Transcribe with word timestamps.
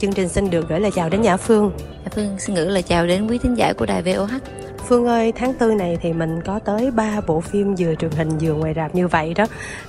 Chương 0.00 0.12
trình 0.12 0.28
xin 0.28 0.50
được 0.50 0.68
gửi 0.68 0.80
lời 0.80 0.90
chào 0.94 1.08
đến 1.08 1.22
Nhã 1.22 1.36
Phương. 1.36 1.72
Nhã 1.78 2.10
Phương 2.10 2.36
xin 2.38 2.56
gửi 2.56 2.66
lời 2.66 2.82
chào 2.82 3.06
đến 3.06 3.26
quý 3.26 3.38
thính 3.38 3.54
giả 3.54 3.72
của 3.72 3.86
đài 3.86 4.02
VOH. 4.02 4.30
Phương 4.88 5.06
ơi, 5.06 5.32
tháng 5.32 5.54
tư 5.54 5.74
này 5.74 5.98
thì 6.02 6.12
mình 6.12 6.40
có 6.44 6.58
tới 6.58 6.90
3 6.90 7.20
bộ 7.26 7.40
phim 7.40 7.74
vừa 7.74 7.94
truyền 7.94 8.10
hình 8.10 8.28
vừa 8.40 8.54
ngoài 8.54 8.72
rạp 8.76 8.94
như 8.94 9.08
vậy 9.08 9.34
đó. 9.34 9.44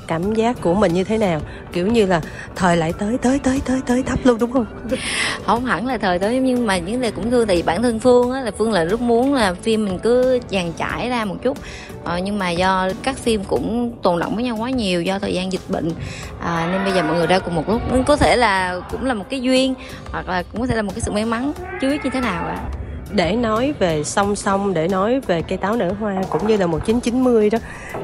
Cảm 0.08 0.34
giác 0.34 0.62
của 0.62 0.74
mình 0.74 0.94
như 0.94 1.04
thế 1.04 1.18
nào? 1.18 1.42
Kiểu 1.74 1.88
như 1.88 2.06
là 2.06 2.22
thời 2.56 2.78
lại 2.78 2.94
tới 3.00 3.18
tới 3.18 3.40
tới 3.40 3.62
tới 3.66 3.82
tới 3.86 4.04
thấp 4.04 4.20
luôn 4.24 4.40
đúng 4.40 4.52
không? 4.52 4.66
Không 5.46 5.66
hẳn 5.66 5.88
là 5.88 5.98
thời 5.98 6.20
tới 6.20 6.40
nhưng 6.40 6.68
mà 6.68 6.78
những 6.78 7.02
này 7.02 7.12
cũng 7.12 7.32
thương 7.32 7.48
thì 7.48 7.62
bản 7.62 7.84
thân 7.84 8.00
Phương 8.00 8.32
á 8.32 8.42
là 8.42 8.52
Phương 8.58 8.72
là 8.72 8.84
rất 8.84 9.02
muốn 9.02 9.34
là 9.34 9.54
phim 9.54 9.86
mình 9.86 10.00
cứ 10.00 10.40
dàn 10.50 10.72
trải 10.78 11.10
ra 11.10 11.26
một 11.26 11.36
chút. 11.44 11.58
Ờ, 12.04 12.18
nhưng 12.18 12.40
mà 12.40 12.50
do 12.50 12.90
các 13.04 13.18
phim 13.18 13.44
cũng 13.44 13.94
tồn 14.04 14.20
động 14.20 14.36
với 14.36 14.44
nhau 14.44 14.58
quá 14.60 14.70
nhiều 14.70 15.02
do 15.02 15.20
thời 15.20 15.34
gian 15.34 15.52
dịch 15.52 15.70
bệnh 15.70 15.92
à, 16.42 16.70
nên 16.72 16.84
bây 16.84 16.94
giờ 16.94 17.04
mọi 17.04 17.18
người 17.18 17.28
ra 17.28 17.40
cùng 17.40 17.56
một 17.56 17.70
lúc 17.70 17.82
có 18.08 18.16
thể 18.16 18.36
là 18.36 18.82
cũng 18.92 19.06
là 19.06 19.14
một 19.14 19.26
cái 19.30 19.42
duyên 19.42 19.74
hoặc 20.12 20.30
là 20.30 20.44
cũng 20.52 20.62
có 20.62 20.68
thể 20.68 20.76
là 20.76 20.82
một 20.82 20.92
cái 20.96 21.02
sự 21.02 21.12
may 21.12 21.26
mắn 21.26 21.52
chưa 21.82 21.90
biết 21.90 22.04
như 22.04 22.10
thế 22.10 22.20
nào 22.20 22.46
ạ 22.46 22.60
à 22.74 22.87
để 23.12 23.36
nói 23.36 23.74
về 23.80 24.04
song 24.04 24.36
song 24.36 24.74
để 24.74 24.88
nói 24.88 25.20
về 25.20 25.42
cây 25.42 25.58
táo 25.58 25.76
nở 25.76 25.94
hoa 26.00 26.16
cũng 26.30 26.48
như 26.48 26.58
là 26.58 26.68
1990 26.68 27.50
đó. 27.50 27.58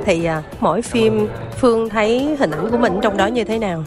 Thì 0.05 0.25
à, 0.25 0.43
mỗi 0.59 0.81
phim 0.81 1.27
Phương 1.59 1.89
thấy 1.89 2.35
hình 2.39 2.51
ảnh 2.51 2.71
của 2.71 2.77
mình 2.77 2.99
trong 3.01 3.17
đó 3.17 3.27
như 3.27 3.43
thế 3.43 3.59
nào? 3.59 3.83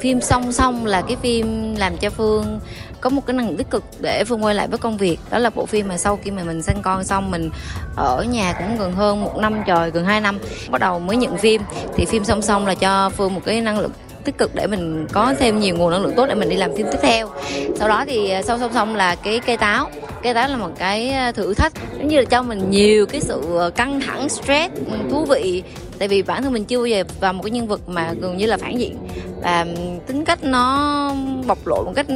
Phim 0.00 0.20
song 0.20 0.52
song 0.52 0.86
là 0.86 1.02
cái 1.02 1.16
phim 1.16 1.74
làm 1.76 1.96
cho 1.96 2.10
Phương 2.10 2.60
có 3.00 3.10
một 3.10 3.26
cái 3.26 3.34
năng 3.34 3.56
tích 3.56 3.70
cực 3.70 3.84
để 4.00 4.24
Phương 4.24 4.44
quay 4.44 4.54
lại 4.54 4.68
với 4.68 4.78
công 4.78 4.96
việc. 4.96 5.20
Đó 5.30 5.38
là 5.38 5.50
bộ 5.50 5.66
phim 5.66 5.88
mà 5.88 5.96
sau 5.96 6.18
khi 6.22 6.30
mà 6.30 6.44
mình 6.44 6.62
sinh 6.62 6.76
con 6.82 7.04
xong 7.04 7.30
mình 7.30 7.50
ở 7.96 8.24
nhà 8.30 8.52
cũng 8.52 8.78
gần 8.78 8.92
hơn 8.92 9.24
một 9.24 9.36
năm 9.38 9.62
trời 9.66 9.90
gần 9.90 10.04
2 10.04 10.20
năm 10.20 10.38
bắt 10.70 10.80
đầu 10.80 10.98
mới 10.98 11.16
nhận 11.16 11.38
phim. 11.38 11.62
Thì 11.96 12.04
phim 12.04 12.24
song 12.24 12.42
song 12.42 12.66
là 12.66 12.74
cho 12.74 13.10
Phương 13.10 13.34
một 13.34 13.40
cái 13.44 13.60
năng 13.60 13.78
lực 13.78 13.92
tích 14.24 14.38
cực 14.38 14.54
để 14.54 14.66
mình 14.66 15.06
có 15.12 15.34
thêm 15.38 15.60
nhiều 15.60 15.76
nguồn 15.76 15.90
năng 15.90 16.02
lượng 16.02 16.14
tốt 16.16 16.26
để 16.28 16.34
mình 16.34 16.48
đi 16.48 16.56
làm 16.56 16.76
phim 16.76 16.86
tiếp 16.92 16.98
theo. 17.02 17.28
Sau 17.76 17.88
đó 17.88 18.04
thì 18.06 18.30
à, 18.30 18.42
song 18.42 18.60
song 18.60 18.70
song 18.74 18.96
là 18.96 19.14
cái 19.14 19.40
cây 19.46 19.56
táo. 19.56 19.90
Cây 20.22 20.34
táo 20.34 20.48
là 20.48 20.56
một 20.56 20.70
cái 20.78 21.10
à, 21.10 21.32
thử 21.32 21.54
thách. 21.54 21.72
Giống 21.98 22.08
như 22.08 22.16
là 22.16 22.24
cho 22.24 22.42
mình 22.42 22.70
nhiều 22.70 23.06
cái 23.06 23.20
sự 23.20 23.58
à, 23.58 23.70
căng 23.70 24.00
thẳng, 24.00 24.28
stress 24.28 24.74
ừ, 24.74 24.96
thú 25.10 25.24
vị. 25.24 25.62
Tại 25.98 26.08
vì 26.08 26.22
bản 26.22 26.42
thân 26.42 26.52
mình 26.52 26.64
chưa 26.64 26.78
bao 26.78 26.86
giờ 26.86 27.04
vào 27.20 27.32
một 27.32 27.42
cái 27.42 27.50
nhân 27.50 27.66
vật 27.66 27.88
mà 27.88 28.12
gần 28.20 28.36
như 28.36 28.46
là 28.46 28.56
phản 28.56 28.78
diện. 28.78 28.96
Và 29.42 29.66
tính 30.06 30.24
cách 30.24 30.44
nó 30.44 31.14
bộc 31.46 31.66
lộ 31.66 31.84
một 31.84 31.92
cách 31.96 32.06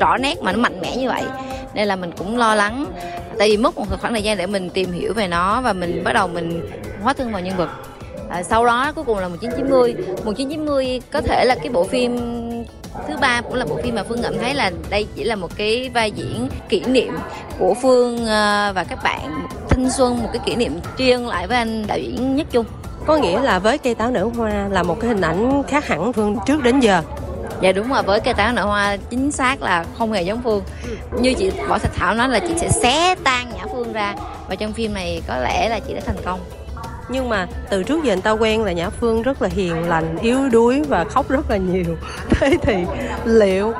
rõ 0.00 0.16
nét 0.16 0.42
mà 0.42 0.52
nó 0.52 0.58
mạnh 0.58 0.80
mẽ 0.80 0.96
như 0.96 1.08
vậy. 1.08 1.22
Nên 1.74 1.88
là 1.88 1.96
mình 1.96 2.10
cũng 2.18 2.38
lo 2.38 2.54
lắng. 2.54 2.86
Tại 3.38 3.48
vì 3.48 3.56
mất 3.56 3.78
một 3.78 3.84
khoảng 4.00 4.12
thời 4.12 4.22
gian 4.22 4.38
để 4.38 4.46
mình 4.46 4.70
tìm 4.70 4.92
hiểu 4.92 5.14
về 5.14 5.28
nó 5.28 5.60
và 5.60 5.72
mình 5.72 6.04
bắt 6.04 6.12
đầu 6.12 6.28
mình 6.28 6.70
hóa 7.02 7.12
thân 7.12 7.32
vào 7.32 7.40
nhân 7.40 7.56
vật 7.56 7.68
à, 8.28 8.42
sau 8.42 8.66
đó 8.66 8.92
cuối 8.94 9.04
cùng 9.04 9.18
là 9.18 9.28
1990 9.28 9.94
1990 10.24 11.00
có 11.12 11.20
thể 11.20 11.44
là 11.44 11.54
cái 11.54 11.68
bộ 11.68 11.84
phim 11.84 12.16
thứ 13.08 13.16
ba 13.20 13.40
cũng 13.40 13.54
là 13.54 13.64
bộ 13.64 13.78
phim 13.82 13.94
mà 13.94 14.02
phương 14.02 14.22
cảm 14.22 14.38
thấy 14.38 14.54
là 14.54 14.70
đây 14.90 15.06
chỉ 15.14 15.24
là 15.24 15.36
một 15.36 15.56
cái 15.56 15.90
vai 15.94 16.10
diễn 16.10 16.48
kỷ 16.68 16.80
niệm 16.80 17.14
của 17.58 17.74
phương 17.82 18.26
à, 18.26 18.72
và 18.72 18.84
các 18.84 18.98
bạn 19.04 19.46
thanh 19.68 19.90
xuân 19.90 20.22
một 20.22 20.28
cái 20.32 20.42
kỷ 20.46 20.56
niệm 20.56 20.80
ân 20.98 21.28
lại 21.28 21.46
với 21.46 21.56
anh 21.56 21.86
đạo 21.86 21.98
diễn 21.98 22.36
nhất 22.36 22.46
chung 22.50 22.64
có 23.08 23.16
nghĩa 23.16 23.40
là 23.40 23.58
với 23.58 23.78
cây 23.78 23.94
táo 23.94 24.10
nở 24.10 24.30
hoa 24.36 24.68
là 24.70 24.82
một 24.82 25.00
cái 25.00 25.08
hình 25.08 25.20
ảnh 25.20 25.62
khác 25.68 25.86
hẳn 25.86 26.12
phương 26.12 26.36
trước 26.46 26.62
đến 26.62 26.80
giờ. 26.80 27.02
Dạ 27.60 27.72
đúng 27.72 27.88
rồi 27.88 28.02
với 28.02 28.20
cây 28.20 28.34
táo 28.34 28.52
nở 28.52 28.64
hoa 28.64 28.96
chính 29.10 29.32
xác 29.32 29.62
là 29.62 29.84
không 29.98 30.12
hề 30.12 30.22
giống 30.22 30.42
phương. 30.42 30.62
Như 31.20 31.34
chị 31.34 31.50
võ 31.68 31.78
thạch 31.78 31.94
thảo 31.94 32.14
nói 32.14 32.28
là 32.28 32.38
chị 32.38 32.54
sẽ 32.56 32.68
xé 32.68 33.14
tan 33.24 33.50
nhã 33.56 33.66
phương 33.72 33.92
ra. 33.92 34.14
Và 34.48 34.54
trong 34.54 34.72
phim 34.72 34.94
này 34.94 35.22
có 35.28 35.36
lẽ 35.36 35.68
là 35.68 35.80
chị 35.80 35.94
đã 35.94 36.00
thành 36.06 36.16
công 36.24 36.40
nhưng 37.08 37.28
mà 37.28 37.46
từ 37.70 37.82
trước 37.82 38.04
giờ 38.04 38.12
anh 38.12 38.20
ta 38.20 38.30
quen 38.30 38.64
là 38.64 38.72
nhã 38.72 38.90
phương 38.90 39.22
rất 39.22 39.42
là 39.42 39.48
hiền 39.48 39.88
lành 39.88 40.16
yếu 40.22 40.38
đuối 40.52 40.82
và 40.88 41.04
khóc 41.04 41.28
rất 41.28 41.50
là 41.50 41.56
nhiều. 41.56 41.96
Thế 42.30 42.56
thì 42.62 42.74
liệu 43.24 43.72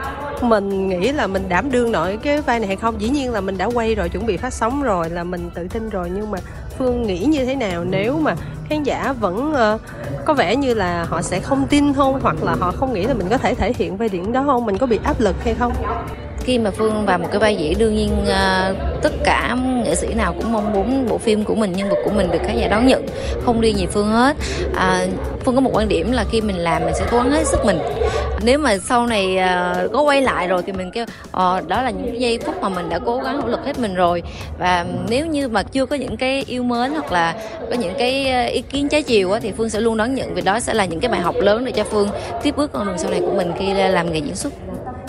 mình 0.42 0.88
nghĩ 0.88 1.12
là 1.12 1.26
mình 1.26 1.48
đảm 1.48 1.70
đương 1.70 1.92
nổi 1.92 2.18
cái 2.22 2.40
vai 2.40 2.58
này 2.58 2.66
hay 2.66 2.76
không? 2.76 3.00
Dĩ 3.00 3.08
nhiên 3.08 3.32
là 3.32 3.40
mình 3.40 3.58
đã 3.58 3.66
quay 3.66 3.94
rồi 3.94 4.08
chuẩn 4.08 4.26
bị 4.26 4.36
phát 4.36 4.52
sóng 4.52 4.82
rồi 4.82 5.10
là 5.10 5.24
mình 5.24 5.50
tự 5.54 5.68
tin 5.68 5.88
rồi. 5.88 6.10
Nhưng 6.14 6.30
mà 6.30 6.38
phương 6.78 7.02
nghĩ 7.02 7.18
như 7.18 7.44
thế 7.44 7.54
nào? 7.54 7.84
Nếu 7.84 8.18
mà 8.18 8.36
khán 8.68 8.82
giả 8.82 9.12
vẫn 9.20 9.52
uh, 9.74 9.80
có 10.24 10.34
vẻ 10.34 10.56
như 10.56 10.74
là 10.74 11.04
họ 11.04 11.22
sẽ 11.22 11.40
không 11.40 11.66
tin 11.66 11.94
không? 11.94 12.20
Hoặc 12.22 12.36
là 12.42 12.54
họ 12.54 12.72
không 12.72 12.92
nghĩ 12.92 13.04
là 13.04 13.14
mình 13.14 13.28
có 13.30 13.38
thể 13.38 13.54
thể 13.54 13.72
hiện 13.76 13.96
vai 13.96 14.08
diễn 14.08 14.32
đó 14.32 14.42
không? 14.46 14.66
Mình 14.66 14.78
có 14.78 14.86
bị 14.86 14.98
áp 15.04 15.20
lực 15.20 15.36
hay 15.44 15.54
không? 15.54 15.72
Khi 16.48 16.58
mà 16.58 16.70
phương 16.70 17.06
vào 17.06 17.18
một 17.18 17.28
cái 17.30 17.38
vai 17.38 17.56
diễn 17.56 17.78
đương 17.78 17.96
nhiên 17.96 18.10
uh, 18.22 18.76
tất 19.02 19.12
cả 19.24 19.56
nghệ 19.84 19.94
sĩ 19.94 20.14
nào 20.14 20.34
cũng 20.38 20.52
mong 20.52 20.72
muốn 20.72 21.06
bộ 21.08 21.18
phim 21.18 21.44
của 21.44 21.54
mình 21.54 21.72
nhân 21.72 21.88
vật 21.88 21.96
của 22.04 22.10
mình 22.10 22.30
được 22.30 22.38
khán 22.46 22.58
giả 22.58 22.68
đón 22.68 22.86
nhận 22.86 23.06
không 23.44 23.60
riêng 23.60 23.76
gì 23.76 23.86
phương 23.86 24.08
hết. 24.08 24.36
À, 24.76 25.06
phương 25.40 25.54
có 25.54 25.60
một 25.60 25.70
quan 25.74 25.88
điểm 25.88 26.12
là 26.12 26.24
khi 26.30 26.40
mình 26.40 26.56
làm 26.56 26.84
mình 26.84 26.94
sẽ 26.94 27.04
cố 27.10 27.16
gắng 27.16 27.30
hết 27.30 27.46
sức 27.46 27.64
mình. 27.64 27.78
Nếu 28.42 28.58
mà 28.58 28.78
sau 28.78 29.06
này 29.06 29.36
uh, 29.36 29.92
có 29.92 30.02
quay 30.02 30.22
lại 30.22 30.48
rồi 30.48 30.62
thì 30.66 30.72
mình 30.72 30.90
kêu 30.90 31.04
uh, 31.04 31.68
đó 31.68 31.82
là 31.82 31.90
những 31.90 32.10
cái 32.10 32.20
giây 32.20 32.38
phút 32.38 32.62
mà 32.62 32.68
mình 32.68 32.88
đã 32.88 32.98
cố 32.98 33.18
gắng 33.18 33.40
nỗ 33.40 33.46
lực 33.46 33.64
hết 33.64 33.78
mình 33.78 33.94
rồi. 33.94 34.22
Và 34.58 34.84
nếu 35.08 35.26
như 35.26 35.48
mà 35.48 35.62
chưa 35.62 35.86
có 35.86 35.96
những 35.96 36.16
cái 36.16 36.44
yêu 36.46 36.62
mến 36.62 36.90
hoặc 36.90 37.12
là 37.12 37.34
có 37.70 37.76
những 37.76 37.94
cái 37.98 38.48
ý 38.50 38.62
kiến 38.62 38.88
trái 38.88 39.02
chiều 39.02 39.32
á, 39.32 39.40
thì 39.42 39.52
phương 39.52 39.70
sẽ 39.70 39.80
luôn 39.80 39.96
đón 39.96 40.14
nhận 40.14 40.34
vì 40.34 40.42
đó 40.42 40.60
sẽ 40.60 40.74
là 40.74 40.84
những 40.84 41.00
cái 41.00 41.10
bài 41.10 41.20
học 41.20 41.34
lớn 41.38 41.64
để 41.64 41.72
cho 41.72 41.84
phương 41.84 42.08
tiếp 42.42 42.56
bước 42.56 42.72
con 42.72 42.86
đường 42.86 42.98
sau 42.98 43.10
này 43.10 43.20
của 43.20 43.34
mình 43.36 43.52
khi 43.58 43.74
làm 43.74 44.12
nghề 44.12 44.18
diễn 44.18 44.36
xuất. 44.36 44.52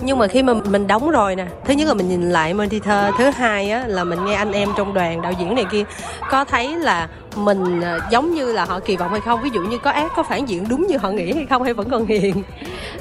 Nhưng 0.01 0.17
mà 0.17 0.27
khi 0.27 0.43
mà 0.43 0.53
mình 0.53 0.87
đóng 0.87 1.09
rồi 1.09 1.28
nè. 1.35 1.45
Thứ 1.65 1.73
nhất 1.73 1.87
là 1.87 1.93
mình 1.93 2.09
nhìn 2.09 2.29
lại 2.29 2.53
monitor 2.53 3.15
thứ 3.17 3.29
hai 3.29 3.71
á 3.71 3.87
là 3.87 4.03
mình 4.03 4.25
nghe 4.25 4.35
anh 4.35 4.51
em 4.51 4.69
trong 4.77 4.93
đoàn 4.93 5.21
đạo 5.21 5.33
diễn 5.39 5.55
này 5.55 5.65
kia 5.71 5.83
có 6.29 6.45
thấy 6.45 6.75
là 6.75 7.07
mình 7.35 7.81
à, 7.81 7.99
giống 8.11 8.33
như 8.33 8.53
là 8.53 8.65
họ 8.65 8.79
kỳ 8.79 8.95
vọng 8.95 9.11
hay 9.11 9.21
không? 9.21 9.41
Ví 9.41 9.49
dụ 9.53 9.61
như 9.61 9.77
có 9.77 9.91
ác 9.91 10.11
có 10.15 10.23
phản 10.23 10.45
diện 10.45 10.65
đúng 10.69 10.87
như 10.87 10.97
họ 10.97 11.11
nghĩ 11.11 11.33
hay 11.33 11.45
không 11.49 11.63
hay 11.63 11.73
vẫn 11.73 11.89
còn 11.89 12.05
hiền? 12.05 12.43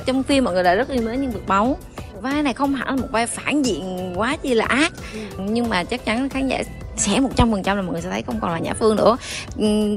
Trong 0.07 0.23
phim 0.23 0.45
mọi 0.45 0.55
người 0.55 0.63
đã 0.63 0.75
rất 0.75 0.89
yêu 0.89 1.03
mến 1.03 1.21
nhân 1.21 1.31
vật 1.31 1.41
máu 1.47 1.77
vai 2.23 2.43
này 2.43 2.53
không 2.53 2.75
hẳn 2.75 2.89
là 2.89 2.97
một 2.97 3.09
vai 3.11 3.27
phản 3.27 3.63
diện 3.63 4.13
quá 4.17 4.37
chi 4.43 4.55
là 4.55 4.67
ác. 4.67 4.93
Nhưng 5.39 5.69
mà 5.69 5.85
chắc 5.85 6.05
chắn 6.05 6.29
khán 6.29 6.49
giả 6.49 6.63
sẽ 6.99 7.21
một 7.21 7.31
trăm 7.37 7.51
phần 7.51 7.63
trăm 7.63 7.77
là 7.77 7.83
mọi 7.83 7.93
người 7.93 8.03
sẽ 8.03 8.11
thấy 8.11 8.23
không 8.23 8.41
còn 8.41 8.51
là 8.51 8.59
nhã 8.59 8.73
phương 8.75 8.97
nữa. 8.97 9.17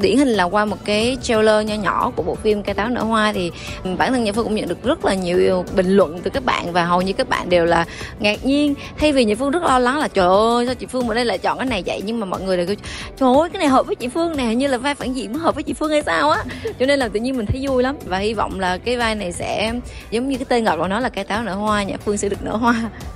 Điển 0.01 0.17
hình 0.17 0.27
là 0.27 0.43
qua 0.43 0.65
một 0.65 0.77
cái 0.85 1.17
trailer 1.21 1.67
nho 1.67 1.75
nhỏ 1.75 2.11
của 2.15 2.23
bộ 2.23 2.35
phim 2.35 2.63
cây 2.63 2.75
táo 2.75 2.89
nở 2.89 3.03
hoa 3.03 3.33
thì 3.33 3.51
bản 3.97 4.13
thân 4.13 4.23
nhã 4.23 4.31
phương 4.31 4.43
cũng 4.43 4.55
nhận 4.55 4.67
được 4.67 4.83
rất 4.83 5.05
là 5.05 5.13
nhiều 5.13 5.65
bình 5.75 5.89
luận 5.89 6.19
từ 6.23 6.29
các 6.33 6.45
bạn 6.45 6.73
và 6.73 6.85
hầu 6.85 7.01
như 7.01 7.13
các 7.13 7.29
bạn 7.29 7.49
đều 7.49 7.65
là 7.65 7.85
ngạc 8.19 8.45
nhiên. 8.45 8.73
Thay 8.97 9.11
vì 9.11 9.25
nhã 9.25 9.35
phương 9.39 9.51
rất 9.51 9.63
lo 9.63 9.79
lắng 9.79 9.99
là 9.99 10.07
trời 10.07 10.27
ơi 10.27 10.65
sao 10.65 10.75
chị 10.75 10.85
phương 10.85 11.07
ở 11.07 11.15
đây 11.15 11.25
lại 11.25 11.37
chọn 11.37 11.57
cái 11.57 11.67
này 11.67 11.83
vậy? 11.85 12.01
Nhưng 12.05 12.19
mà 12.19 12.25
mọi 12.25 12.41
người 12.41 12.57
đều 12.57 12.67
kêu 12.67 12.75
trời 13.17 13.29
ơi 13.39 13.49
cái 13.49 13.59
này 13.59 13.67
hợp 13.67 13.87
với 13.87 13.95
chị 13.95 14.07
phương 14.07 14.37
nè 14.37 14.55
như 14.55 14.67
là 14.67 14.77
vai 14.77 14.95
phản 14.95 15.13
diện 15.13 15.33
mới 15.33 15.41
hợp 15.41 15.55
với 15.55 15.63
chị 15.63 15.73
phương 15.73 15.91
hay 15.91 16.03
sao 16.05 16.29
á. 16.29 16.43
Cho 16.79 16.85
nên 16.85 16.99
là 16.99 17.07
tự 17.07 17.19
nhiên 17.19 17.37
mình 17.37 17.45
thấy 17.45 17.67
vui 17.67 17.83
lắm 17.83 17.95
và 18.05 18.17
hy 18.17 18.33
vọng 18.33 18.59
là 18.59 18.77
cái 18.77 18.97
vai 18.97 19.15
này 19.15 19.31
sẽ 19.31 19.73
giống 20.11 20.29
như 20.29 20.37
cái 20.37 20.45
tên 20.49 20.63
gọi 20.63 20.77
của 20.77 20.87
nó 20.87 20.99
là 20.99 21.09
cây 21.09 21.23
táo 21.23 21.43
nở 21.43 21.53
hoa 21.53 21.83
nhã 21.83 21.95
phương 22.05 22.17
sẽ 22.17 22.29
được 22.29 22.43
nở 22.43 22.55
hoa. 22.55 22.75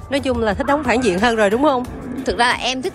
Nói 0.10 0.20
chung 0.20 0.40
là 0.40 0.54
thích 0.54 0.68
đóng 0.68 0.84
phản 0.84 1.04
diện 1.04 1.20
hơn 1.20 1.36
rồi 1.36 1.50
đúng 1.50 1.64
không? 1.64 1.84
Thực 2.26 2.38
ra 2.38 2.48
là 2.48 2.54
em 2.54 2.82
thích 2.82 2.94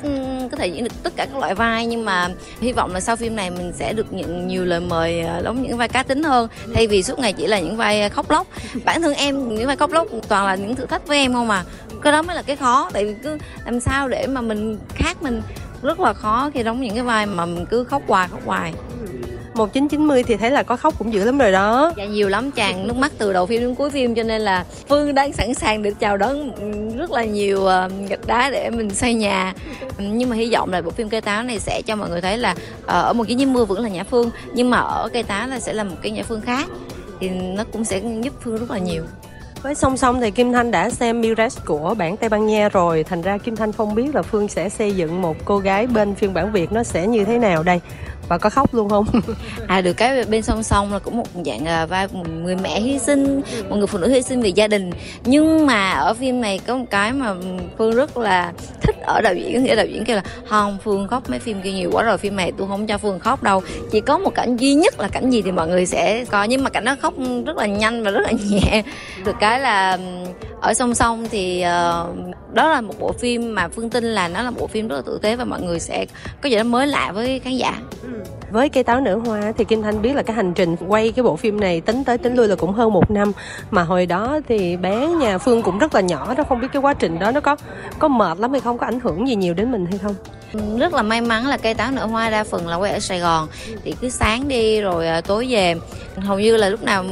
có 0.50 0.56
thể 0.56 0.66
diễn 0.80 0.88
được 0.88 1.02
tất 1.02 1.16
cả 1.16 1.26
các 1.26 1.38
loại 1.38 1.54
vai 1.54 1.86
nhưng 1.86 2.04
mà 2.04 2.28
hy 2.60 2.72
vọng 2.72 2.94
là 2.94 3.00
sau 3.00 3.16
phim 3.16 3.36
này 3.36 3.50
mình 3.50 3.72
sẽ 3.76 3.92
được 3.92 4.12
nhận 4.12 4.48
nhiều 4.48 4.64
lời 4.64 4.80
mời 4.80 5.20
à, 5.20 5.40
đóng 5.44 5.62
những 5.62 5.76
vai 5.76 5.88
cá 5.88 6.02
tính 6.02 6.22
hơn. 6.22 6.48
Thay 6.74 6.86
vì 6.86 7.02
suốt 7.02 7.18
ngày 7.18 7.32
chỉ 7.32 7.46
là 7.46 7.60
những 7.60 7.76
vai 7.76 8.08
khóc 8.08 8.30
lóc. 8.30 8.46
Bản 8.84 9.02
thân 9.02 9.14
em 9.14 9.54
những 9.54 9.66
vai 9.66 9.76
khóc 9.76 9.90
lóc 9.92 10.06
toàn 10.28 10.46
là 10.46 10.54
những 10.54 10.74
thử 10.74 10.86
thách 10.86 11.06
với 11.06 11.18
em 11.18 11.32
không 11.32 11.48
mà 11.48 11.64
cái 12.02 12.12
đó 12.12 12.22
mới 12.22 12.36
là 12.36 12.42
cái 12.42 12.56
khó 12.56 12.90
tại 12.92 13.04
vì 13.04 13.14
cứ 13.22 13.38
làm 13.64 13.80
sao 13.80 14.08
để 14.08 14.26
mà 14.26 14.40
mình 14.40 14.78
khác 14.88 15.22
mình 15.22 15.42
rất 15.82 16.00
là 16.00 16.12
khó 16.12 16.50
khi 16.54 16.62
đóng 16.62 16.80
những 16.80 16.94
cái 16.94 17.02
vai 17.02 17.26
mà 17.26 17.46
mình 17.46 17.66
cứ 17.66 17.84
khóc 17.84 18.02
hoài 18.06 18.28
khóc 18.28 18.40
hoài 18.44 18.72
1990 19.54 20.22
thì 20.22 20.36
thấy 20.36 20.50
là 20.50 20.62
có 20.62 20.76
khóc 20.76 20.94
cũng 20.98 21.12
dữ 21.12 21.24
lắm 21.24 21.38
rồi 21.38 21.52
đó. 21.52 21.92
Dạ 21.96 22.04
nhiều 22.04 22.28
lắm, 22.28 22.50
chàng 22.50 22.88
nước 22.88 22.96
mắt 22.96 23.12
từ 23.18 23.32
đầu 23.32 23.46
phim 23.46 23.60
đến 23.60 23.74
cuối 23.74 23.90
phim, 23.90 24.14
cho 24.14 24.22
nên 24.22 24.42
là 24.42 24.64
phương 24.88 25.14
đang 25.14 25.32
sẵn 25.32 25.54
sàng 25.54 25.82
để 25.82 25.92
chào 26.00 26.16
đón 26.16 26.52
ừ, 26.52 26.96
rất 26.98 27.10
là 27.10 27.24
nhiều 27.24 27.66
ờ, 27.66 27.90
gạch 28.08 28.26
đá 28.26 28.50
để 28.50 28.70
mình 28.70 28.90
xây 28.90 29.14
nhà. 29.14 29.54
Ừ, 29.98 30.04
nhưng 30.12 30.30
mà 30.30 30.36
hy 30.36 30.52
vọng 30.52 30.72
là 30.72 30.82
bộ 30.82 30.90
phim 30.90 31.08
cây 31.08 31.20
táo 31.20 31.42
này 31.42 31.58
sẽ 31.58 31.82
cho 31.86 31.96
mọi 31.96 32.10
người 32.10 32.20
thấy 32.20 32.38
là 32.38 32.54
ờ, 32.86 33.02
ở 33.02 33.12
một 33.12 33.24
cái 33.28 33.46
mưa 33.46 33.64
vẫn 33.64 33.80
là 33.80 33.88
nhã 33.88 34.04
phương, 34.04 34.30
nhưng 34.54 34.70
mà 34.70 34.78
ở 34.78 35.08
cây 35.12 35.22
táo 35.22 35.48
là 35.48 35.60
sẽ 35.60 35.72
là 35.72 35.84
một 35.84 35.96
cái 36.02 36.12
nhã 36.12 36.22
phương 36.22 36.40
khác. 36.40 36.68
Thì 37.20 37.28
nó 37.28 37.64
cũng 37.72 37.84
sẽ 37.84 38.00
giúp 38.22 38.34
phương 38.40 38.58
rất 38.58 38.70
là 38.70 38.78
nhiều 38.78 39.02
với 39.62 39.74
song 39.74 39.96
song 39.96 40.20
thì 40.20 40.30
Kim 40.30 40.52
Thanh 40.52 40.70
đã 40.70 40.90
xem 40.90 41.20
Mirage 41.20 41.60
của 41.66 41.94
bản 41.98 42.16
Tây 42.16 42.28
Ban 42.28 42.46
Nha 42.46 42.68
rồi. 42.68 43.04
Thành 43.04 43.22
ra 43.22 43.38
Kim 43.38 43.56
Thanh 43.56 43.72
không 43.72 43.94
biết 43.94 44.14
là 44.14 44.22
Phương 44.22 44.48
sẽ 44.48 44.68
xây 44.68 44.92
dựng 44.92 45.22
một 45.22 45.36
cô 45.44 45.58
gái 45.58 45.86
bên 45.86 46.14
phiên 46.14 46.34
bản 46.34 46.52
Việt 46.52 46.72
nó 46.72 46.82
sẽ 46.82 47.06
như 47.06 47.24
thế 47.24 47.38
nào 47.38 47.62
đây. 47.62 47.80
Và 48.28 48.38
có 48.38 48.50
khóc 48.50 48.74
luôn 48.74 48.88
không? 48.88 49.06
À 49.66 49.80
được 49.80 49.92
cái 49.92 50.24
bên 50.24 50.42
song 50.42 50.62
song 50.62 50.92
là 50.92 50.98
cũng 50.98 51.16
một 51.16 51.26
dạng 51.44 51.88
vai 51.88 52.08
một 52.12 52.28
người 52.28 52.56
mẹ 52.56 52.80
hy 52.80 52.98
sinh, 52.98 53.40
một 53.68 53.76
người 53.76 53.86
phụ 53.86 53.98
nữ 53.98 54.08
hy 54.08 54.22
sinh 54.22 54.40
vì 54.40 54.52
gia 54.52 54.68
đình. 54.68 54.90
Nhưng 55.24 55.66
mà 55.66 55.90
ở 55.90 56.14
phim 56.14 56.40
này 56.40 56.60
có 56.66 56.76
một 56.76 56.84
cái 56.90 57.12
mà 57.12 57.34
phương 57.78 57.94
rất 57.94 58.16
là 58.16 58.52
thích 58.80 58.96
ở 59.00 59.20
đạo 59.20 59.34
diễn, 59.34 59.64
nghĩa 59.64 59.76
đạo 59.76 59.86
diễn 59.86 60.04
kêu 60.04 60.16
là, 60.16 60.22
không, 60.48 60.78
phương 60.84 61.08
khóc 61.08 61.30
mấy 61.30 61.38
phim 61.38 61.62
kia 61.62 61.72
nhiều 61.72 61.90
quá 61.92 62.02
rồi, 62.02 62.18
phim 62.18 62.36
này 62.36 62.52
tôi 62.58 62.68
không 62.68 62.86
cho 62.86 62.98
phương 62.98 63.18
khóc 63.18 63.42
đâu. 63.42 63.62
Chỉ 63.92 64.00
có 64.00 64.18
một 64.18 64.34
cảnh 64.34 64.56
duy 64.56 64.74
nhất 64.74 65.00
là 65.00 65.08
cảnh 65.08 65.30
gì 65.30 65.42
thì 65.42 65.52
mọi 65.52 65.68
người 65.68 65.86
sẽ 65.86 66.24
coi, 66.24 66.48
nhưng 66.48 66.64
mà 66.64 66.70
cảnh 66.70 66.84
đó 66.84 66.96
khóc 67.02 67.14
rất 67.46 67.56
là 67.56 67.66
nhanh 67.66 68.02
và 68.02 68.10
rất 68.10 68.20
là 68.20 68.32
nhẹ. 68.50 68.82
Được 69.24 69.36
cái 69.40 69.49
là 69.58 69.98
ở 70.60 70.74
song 70.74 70.94
song 70.94 71.26
thì 71.30 71.64
uh, 71.64 72.16
đó 72.54 72.68
là 72.68 72.80
một 72.80 72.94
bộ 73.00 73.12
phim 73.12 73.54
mà 73.54 73.68
phương 73.68 73.90
tin 73.90 74.04
là 74.04 74.28
nó 74.28 74.42
là 74.42 74.50
bộ 74.50 74.66
phim 74.66 74.88
rất 74.88 74.96
là 74.96 75.02
tử 75.02 75.18
tế 75.22 75.36
và 75.36 75.44
mọi 75.44 75.62
người 75.62 75.80
sẽ 75.80 76.06
có 76.42 76.48
gì 76.48 76.56
đó 76.56 76.62
mới 76.62 76.86
lạ 76.86 77.12
với 77.12 77.38
khán 77.38 77.56
giả. 77.56 77.78
Ừ. 78.02 78.08
Với 78.50 78.68
cây 78.68 78.84
táo 78.84 79.00
nở 79.00 79.16
hoa 79.26 79.52
thì 79.58 79.64
kim 79.64 79.82
thanh 79.82 80.02
biết 80.02 80.12
là 80.16 80.22
cái 80.22 80.36
hành 80.36 80.54
trình 80.54 80.76
quay 80.88 81.12
cái 81.12 81.22
bộ 81.22 81.36
phim 81.36 81.60
này 81.60 81.80
tính 81.80 82.04
tới 82.04 82.18
tính 82.18 82.34
lui 82.34 82.48
là 82.48 82.56
cũng 82.56 82.72
hơn 82.72 82.92
một 82.92 83.10
năm. 83.10 83.32
Mà 83.70 83.82
hồi 83.82 84.06
đó 84.06 84.40
thì 84.48 84.76
bé 84.76 85.06
nhà 85.06 85.38
phương 85.38 85.62
cũng 85.62 85.78
rất 85.78 85.94
là 85.94 86.00
nhỏ 86.00 86.34
đó 86.34 86.44
không 86.48 86.60
biết 86.60 86.68
cái 86.72 86.82
quá 86.82 86.94
trình 86.94 87.18
đó 87.18 87.30
nó 87.30 87.40
có 87.40 87.56
có 87.98 88.08
mệt 88.08 88.38
lắm 88.38 88.50
hay 88.50 88.60
không 88.60 88.78
có 88.78 88.86
ảnh 88.86 89.00
hưởng 89.00 89.28
gì 89.28 89.34
nhiều 89.34 89.54
đến 89.54 89.72
mình 89.72 89.86
hay 89.86 89.98
không? 89.98 90.14
Rất 90.78 90.94
là 90.94 91.02
may 91.02 91.20
mắn 91.20 91.46
là 91.46 91.56
cây 91.56 91.74
táo 91.74 91.90
nở 91.90 92.06
hoa 92.06 92.30
đa 92.30 92.44
phần 92.44 92.68
là 92.68 92.76
quay 92.76 92.92
ở 92.92 92.98
Sài 92.98 93.20
Gòn. 93.20 93.48
Thì 93.84 93.94
cứ 94.00 94.08
sáng 94.08 94.48
đi 94.48 94.80
rồi 94.80 95.06
à, 95.06 95.20
tối 95.20 95.46
về. 95.50 95.74
Hầu 96.16 96.38
như 96.38 96.56
là 96.56 96.68
lúc 96.68 96.82
nào 96.82 97.04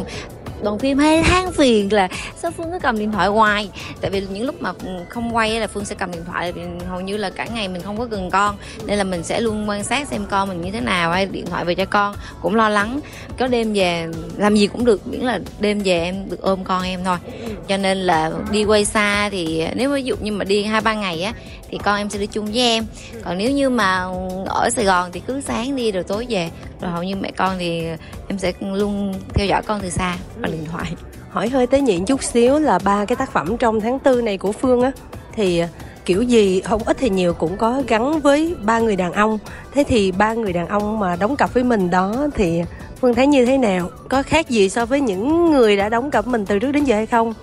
đoàn 0.62 0.78
phim 0.78 0.99
hay 0.99 1.22
than 1.22 1.52
phiền 1.52 1.93
là 1.93 2.08
sao 2.37 2.50
phương 2.50 2.70
cứ 2.72 2.78
cầm 2.82 2.99
điện 2.99 3.12
thoại 3.12 3.28
hoài? 3.28 3.70
Tại 4.00 4.10
vì 4.10 4.20
những 4.20 4.46
lúc 4.46 4.62
mà 4.62 4.72
không 5.08 5.37
quay 5.37 5.60
là 5.60 5.66
phương 5.66 5.84
sẽ 5.84 5.94
cầm 5.94 6.12
điện 6.12 6.22
thoại, 6.26 6.52
vì 6.52 6.62
hầu 6.88 7.00
như 7.00 7.16
là 7.16 7.31
cả 7.31 7.44
ngày 7.44 7.69
mình 7.69 7.82
không 7.82 7.99
có 7.99 8.05
gần 8.05 8.31
con, 8.31 8.56
nên 8.87 8.99
là 8.99 9.05
mình 9.05 9.22
sẽ 9.22 9.40
luôn 9.40 9.69
quan 9.69 9.84
sát 9.84 10.08
xem 10.08 10.26
con 10.31 10.49
mình 10.49 10.60
như 10.60 10.70
thế 10.70 10.81
nào, 10.81 11.12
hay 11.12 11.26
điện 11.26 11.46
thoại 11.46 11.64
về 11.64 11.75
cho 11.75 11.84
con, 11.84 12.14
cũng 12.43 12.55
lo 12.55 12.69
lắng. 12.69 13.00
Có 13.38 13.46
đêm 13.46 13.72
về 13.72 14.06
làm 14.37 14.56
gì 14.56 14.66
cũng 14.66 14.84
được, 14.84 15.06
miễn 15.06 15.20
là 15.20 15.40
đêm 15.60 15.82
về 15.84 16.00
em 16.05 16.31
được 16.31 16.43
ôm 16.43 16.64
con 16.64 16.82
em 16.82 17.05
thôi. 17.05 17.16
Cho 17.69 17.76
nên 17.76 17.99
là 17.99 18.31
đi 18.50 18.64
quay 18.64 18.84
xa 18.84 19.28
thì, 19.31 19.66
nếu 19.75 19.90
ví 19.90 20.02
dụ 20.02 20.16
như 20.16 20.32
mà 20.32 20.44
đi 20.44 20.64
hai 20.64 20.81
ba 20.81 20.94
ngày 20.94 21.22
á, 21.22 21.32
thì 21.70 21.78
con 21.84 21.96
em 21.96 22.10
sẽ 22.10 22.19
đi 22.19 22.26
chung 22.26 22.46
với 22.46 22.62
em. 22.62 22.87
Còn 23.25 23.38
nếu 23.38 23.50
như 23.50 23.70
mà 23.70 24.06
ở 24.46 24.70
sài 24.70 24.84
gòn 24.84 25.10
thì 25.12 25.20
cứ 25.20 25.40
sáng 25.40 25.76
đi 25.76 25.93
rồi 25.93 26.02
tối 26.02 26.26
về 26.28 26.50
rồi 26.80 26.90
hầu 26.90 27.02
như 27.02 27.16
mẹ 27.16 27.30
con 27.36 27.56
thì 27.58 27.84
em 28.28 28.38
sẽ 28.38 28.52
luôn 28.60 29.14
theo 29.34 29.46
dõi 29.46 29.62
con 29.62 29.80
từ 29.80 29.90
xa. 29.90 30.16
Bằng 30.40 30.52
điện 30.52 30.64
thoại. 30.72 30.94
Hỏi 31.30 31.48
hơi 31.48 31.66
tế 31.66 31.80
nhị 31.80 32.00
chút 32.06 32.22
xíu 32.22 32.58
là 32.58 32.78
ba 32.84 33.04
cái 33.04 33.16
tác 33.16 33.32
phẩm 33.32 33.56
trong 33.56 33.80
tháng 33.80 33.98
tư 33.98 34.22
này 34.22 34.38
của 34.38 34.52
phương 34.52 34.82
á 34.82 34.92
thì 35.32 35.62
kiểu 36.04 36.22
gì 36.22 36.60
không 36.60 36.82
ít 36.84 36.96
thì 37.00 37.10
nhiều 37.10 37.34
cũng 37.34 37.56
có 37.56 37.82
gắn 37.88 38.20
với 38.20 38.54
ba 38.62 38.78
người 38.78 38.96
đàn 38.96 39.12
ông. 39.12 39.38
Thế 39.75 39.84
thì 39.88 40.12
ba 40.12 40.34
người 40.34 40.52
đàn 40.52 40.69
ông 40.69 40.98
mà 41.00 41.16
đóng 41.16 41.36
cặp 41.36 41.54
với 41.54 41.64
mình 41.64 41.90
đó 41.90 42.26
thì 42.34 42.62
phương 43.00 43.14
thấy 43.14 43.26
như 43.26 43.46
thế 43.46 43.58
nào? 43.58 43.90
Có 44.08 44.22
khác 44.22 44.48
gì 44.48 44.69
so 44.69 44.86
với 44.86 45.00
những 45.00 45.50
người 45.50 45.76
đã 45.76 45.88
đóng 45.88 46.10
cặp 46.10 46.26
mình 46.26 46.46
từ 46.46 46.58
trước 46.58 46.72
đến 46.72 46.84
giờ 46.84 46.96
hay 46.96 47.06
không? 47.06 47.34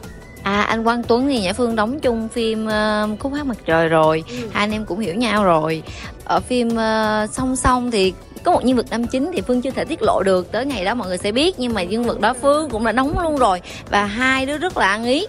À 0.43 0.61
anh 0.61 0.83
Quang 0.83 1.03
Tuấn 1.03 1.27
thì 1.27 1.41
Nhã 1.41 1.53
Phương 1.53 1.75
đóng 1.75 1.99
chung 1.99 2.27
phim 2.27 2.67
uh, 2.67 3.19
Khúc 3.19 3.33
hát 3.33 3.45
mặt 3.45 3.57
trời 3.65 3.87
rồi. 3.87 4.23
Ừ. 4.29 4.35
Hai 4.51 4.63
anh 4.63 4.71
em 4.71 4.85
cũng 4.85 4.99
hiểu 4.99 5.15
nhau 5.15 5.43
rồi. 5.43 5.83
Ở 6.25 6.39
phim 6.39 6.67
uh, 6.67 7.29
song 7.31 7.55
song 7.55 7.91
thì 7.91 8.13
có 8.45 8.51
một 8.51 8.65
nhân 8.65 8.77
vật 8.77 8.85
nam 8.89 9.07
chính 9.07 9.31
thì 9.33 9.41
Phương 9.41 9.61
chưa 9.61 9.71
thể 9.71 9.85
tiết 9.85 10.01
lộ 10.01 10.23
được 10.23 10.51
Tới 10.51 10.65
ngày 10.65 10.85
đó 10.85 10.95
mọi 10.95 11.07
người 11.07 11.17
sẽ 11.17 11.31
biết 11.31 11.59
Nhưng 11.59 11.73
mà 11.73 11.83
nhân 11.83 12.03
vật 12.03 12.19
đó 12.19 12.33
Phương 12.41 12.69
cũng 12.69 12.85
đã 12.85 12.91
đóng 12.91 13.19
luôn 13.19 13.37
rồi 13.37 13.61
Và 13.89 14.05
hai 14.05 14.45
đứa 14.45 14.57
rất 14.57 14.77
là 14.77 14.87
ăn 14.87 15.05
ý. 15.05 15.27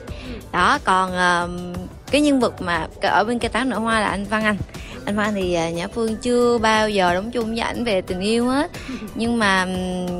Đó 0.53 0.79
còn 0.85 1.11
uh, 1.13 1.77
cái 2.11 2.21
nhân 2.21 2.41
vật 2.41 2.63
mà 2.63 2.89
ở 3.03 3.25
bên 3.25 3.39
cây 3.39 3.49
táo 3.49 3.65
nở 3.65 3.79
hoa 3.79 4.01
là 4.01 4.07
anh 4.07 4.25
Văn 4.25 4.45
Anh. 4.45 4.57
Anh 5.05 5.17
Văn 5.17 5.35
thì 5.35 5.55
ờ, 5.55 5.69
Nhã 5.71 5.89
Phương 5.89 6.17
chưa 6.17 6.59
bao 6.59 6.91
giờ 6.91 7.15
đóng 7.15 7.31
chung 7.31 7.47
với 7.47 7.59
ảnh 7.59 7.85
về 7.85 8.01
tình 8.01 8.21
yêu 8.21 8.47
hết. 8.47 8.71
Nhưng 9.15 9.39
mà 9.39 9.67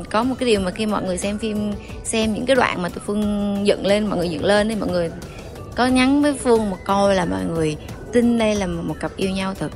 có 0.09 0.23
một 0.23 0.35
cái 0.39 0.49
điều 0.49 0.59
mà 0.59 0.71
khi 0.71 0.85
mọi 0.85 1.03
người 1.03 1.17
xem 1.17 1.39
phim 1.39 1.73
xem 2.03 2.33
những 2.33 2.45
cái 2.45 2.55
đoạn 2.55 2.81
mà 2.81 2.89
tụi 2.89 3.01
Phương 3.05 3.57
dựng 3.63 3.85
lên 3.85 4.07
mọi 4.07 4.17
người 4.17 4.29
dựng 4.29 4.45
lên 4.45 4.69
thì 4.69 4.75
mọi 4.75 4.89
người 4.89 5.09
có 5.75 5.87
nhắn 5.87 6.21
với 6.21 6.33
Phương 6.33 6.69
một 6.69 6.77
câu 6.85 7.09
là 7.09 7.25
mọi 7.25 7.43
người 7.43 7.77
tin 8.13 8.37
đây 8.37 8.55
là 8.55 8.67
một 8.67 8.95
cặp 8.99 9.11
yêu 9.17 9.29
nhau 9.29 9.53
thật 9.59 9.69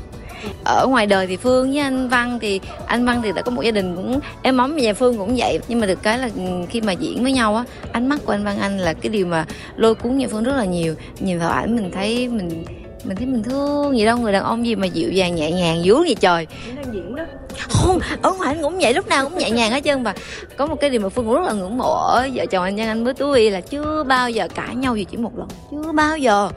ở 0.64 0.88
ngoài 0.88 1.06
đời 1.06 1.28
thì 1.28 1.38
phương 1.38 1.70
với 1.70 1.80
anh 1.80 2.10
văn 2.10 2.40
thì 2.42 2.60
anh 2.86 3.06
văn 3.06 3.22
thì 3.24 3.32
đã 3.36 3.42
có 3.42 3.52
một 3.52 3.62
gia 3.62 3.72
đình 3.72 3.96
cũng 3.96 4.20
em 4.42 4.58
mắm 4.58 4.78
nhà 4.78 4.94
phương 4.94 5.18
cũng 5.18 5.36
vậy. 5.38 5.60
Nhưng 5.68 5.80
mà 5.80 5.88
được 5.88 6.04
cái 6.04 6.18
là 6.18 6.30
khi 6.70 6.82
mà 6.82 6.92
diễn 6.92 7.24
với 7.24 7.32
nhau 7.32 7.56
á 7.56 7.64
ánh 7.92 8.10
mắt 8.10 8.20
của 8.26 8.32
anh 8.32 8.44
văn 8.44 8.60
anh 8.60 8.80
là 8.80 8.94
cái 8.94 9.10
điều 9.10 9.26
mà 9.26 9.46
lôi 9.76 9.96
cuốn 9.96 10.18
nhà 10.18 10.28
phương 10.32 10.44
rất 10.44 10.56
là 10.56 10.66
nhiều. 10.66 10.96
Nhìn 11.20 11.40
vào 11.40 11.50
ảnh 11.50 11.76
mình 11.76 11.92
thấy 11.92 12.28
mình 12.28 12.66
mình 13.04 13.18
thấy 13.18 13.28
mình 13.28 13.44
thương 13.44 13.98
gì 13.98 14.06
đâu 14.06 14.18
người 14.18 14.32
đàn 14.34 14.44
ông 14.44 14.66
gì 14.66 14.76
mà 14.76 14.86
dịu 14.86 15.12
dàng 15.12 15.36
nhẹ 15.36 15.52
nhàng 15.52 15.84
dúa 15.84 16.00
vậy 16.00 16.16
trời. 16.16 16.48
Đang 16.76 16.94
diễn 16.94 17.16
đó. 17.16 17.24
Không 17.70 18.00
ở 18.22 18.34
ngoài 18.34 18.54
anh 18.54 18.64
cũng 18.64 18.80
vậy 18.82 18.94
lúc 18.94 19.08
nào 19.08 19.30
cũng 19.30 19.38
nhẹ 19.38 19.52
nhàng 19.52 19.72
hết 19.72 19.84
trơn 19.84 20.04
và 20.04 20.16
có 20.58 20.66
một 20.66 20.76
cái 20.82 20.90
điều 20.90 21.02
mà 21.02 21.10
phương 21.10 21.26
cũng 21.26 21.36
rất 21.36 21.48
là 21.48 21.54
ngưỡng 21.54 21.78
mộ 21.78 21.94
ở 21.94 22.30
vợ 22.34 22.46
chồng 22.46 22.64
anh 22.64 22.76
nhân 22.76 22.88
anh 22.88 23.04
với 23.04 23.14
tú 23.14 23.32
y 23.32 23.50
là 23.50 23.62
chưa 23.62 24.04
bao 24.04 24.30
giờ 24.30 24.48
cãi 24.56 24.76
nhau 24.76 24.96
gì 24.96 25.06
chỉ 25.12 25.18
một 25.18 25.38
lần 25.38 25.48
chưa 25.72 25.92
bao 25.92 26.18
giờ 26.18 26.50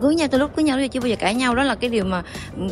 cưới 0.00 0.14
nhau 0.14 0.28
từ 0.30 0.38
lúc 0.38 0.56
cưới 0.56 0.64
nhau 0.64 0.78
thì 0.78 0.88
chưa 0.88 1.00
bao 1.00 1.08
giờ 1.08 1.16
cãi 1.18 1.34
nhau 1.34 1.54
đó 1.54 1.62
là 1.62 1.74
cái 1.74 1.90
điều 1.90 2.04
mà 2.04 2.22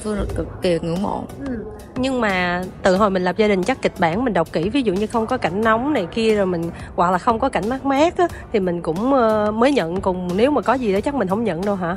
phương 0.03 0.27
cực 0.37 0.49
kỳ 0.63 0.79
ngưỡng 0.83 1.03
mộ. 1.03 1.25
Ừ. 1.47 1.53
nhưng 1.97 2.21
mà 2.21 2.63
từ 2.83 2.97
hồi 2.97 3.11
mình 3.11 3.25
lập 3.25 3.37
gia 3.39 3.49
đình 3.49 3.63
chắc 3.63 3.83
kịch 3.83 3.93
bản 3.99 4.25
mình 4.25 4.35
đọc 4.35 4.53
kỹ 4.53 4.69
ví 4.69 4.83
dụ 4.83 4.93
như 4.93 5.07
không 5.07 5.27
có 5.27 5.37
cảnh 5.37 5.61
nóng 5.65 5.93
này 5.93 6.07
kia 6.15 6.35
rồi 6.35 6.47
mình 6.47 6.71
hoặc 6.97 7.11
là 7.11 7.19
không 7.19 7.39
có 7.39 7.49
cảnh 7.49 7.69
mát 7.69 7.85
mát 7.85 8.17
á 8.17 8.29
thì 8.53 8.61
mình 8.61 8.83
cũng 8.83 9.15
ờ, 9.15 9.51
mới 9.51 9.73
nhận 9.73 10.01
cùng 10.01 10.29
nếu 10.37 10.51
mà 10.51 10.61
có 10.61 10.75
gì 10.75 10.93
đó 10.93 11.01
chắc 11.01 11.15
mình 11.15 11.29
không 11.29 11.45
nhận 11.45 11.65
đâu 11.65 11.75
hả? 11.75 11.97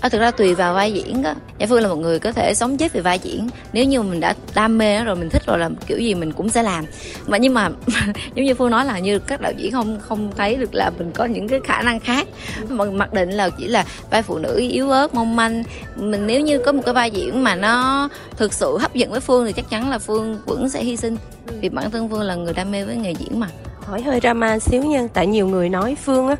À, 0.00 0.08
thực 0.08 0.18
ra 0.18 0.30
tùy 0.30 0.54
vào 0.54 0.74
vai 0.74 0.92
diễn 0.92 1.22
á. 1.22 1.34
Dạ 1.58 1.66
phương 1.66 1.82
là 1.82 1.88
một 1.88 1.96
người 1.96 2.18
có 2.18 2.32
thể 2.32 2.54
sống 2.54 2.76
chết 2.76 2.92
vì 2.92 3.00
vai 3.00 3.18
diễn. 3.18 3.48
Nếu 3.72 3.84
như 3.84 4.02
mình 4.02 4.20
đã 4.20 4.34
đam 4.54 4.78
mê 4.78 5.04
rồi 5.04 5.16
mình 5.16 5.28
thích 5.30 5.42
rồi 5.46 5.58
làm 5.58 5.76
kiểu 5.86 5.98
gì 5.98 6.14
mình 6.14 6.32
cũng 6.32 6.48
sẽ 6.48 6.62
làm. 6.62 6.84
Mà 7.26 7.38
nhưng 7.38 7.54
mà 7.54 7.70
giống 8.34 8.44
như 8.44 8.54
phương 8.54 8.70
nói 8.70 8.84
là 8.84 8.98
như 8.98 9.18
các 9.18 9.40
đạo 9.40 9.52
diễn 9.56 9.72
không 9.72 9.98
không 10.00 10.30
thấy 10.36 10.56
được 10.56 10.74
là 10.74 10.90
mình 10.98 11.10
có 11.12 11.24
những 11.24 11.48
cái 11.48 11.60
khả 11.64 11.82
năng 11.82 12.00
khác. 12.00 12.28
Mình 12.68 12.98
mặc 12.98 13.12
định 13.12 13.30
là 13.30 13.50
chỉ 13.58 13.68
là 13.68 13.84
vai 14.10 14.22
phụ 14.22 14.38
nữ 14.38 14.56
yếu 14.68 14.90
ớt 14.90 15.14
mong 15.14 15.36
manh. 15.36 15.62
Mình 15.96 16.26
nếu 16.26 16.40
như 16.40 16.58
có 16.58 16.72
một 16.72 16.82
cái 16.84 16.94
vai 16.94 17.10
diễn 17.10 17.44
mà 17.44 17.54
nó 17.54 18.08
thực 18.36 18.52
sự 18.52 18.78
hấp 18.78 18.94
dẫn 18.94 19.10
với 19.10 19.20
phương 19.20 19.46
thì 19.46 19.52
chắc 19.52 19.70
chắn 19.70 19.90
là 19.90 19.98
phương 19.98 20.38
vẫn 20.46 20.68
sẽ 20.68 20.82
hy 20.82 20.96
sinh. 20.96 21.16
Vì 21.60 21.68
bản 21.68 21.90
thân 21.90 22.08
phương 22.08 22.20
là 22.20 22.34
người 22.34 22.52
đam 22.52 22.70
mê 22.70 22.84
với 22.84 22.96
nghề 22.96 23.12
diễn 23.12 23.40
mà. 23.40 23.48
Hỏi 23.80 24.02
hơi 24.02 24.20
drama 24.20 24.58
xíu 24.58 24.82
nha 24.82 25.08
tại 25.14 25.26
nhiều 25.26 25.46
người 25.46 25.68
nói 25.68 25.96
phương 26.04 26.28
á 26.28 26.36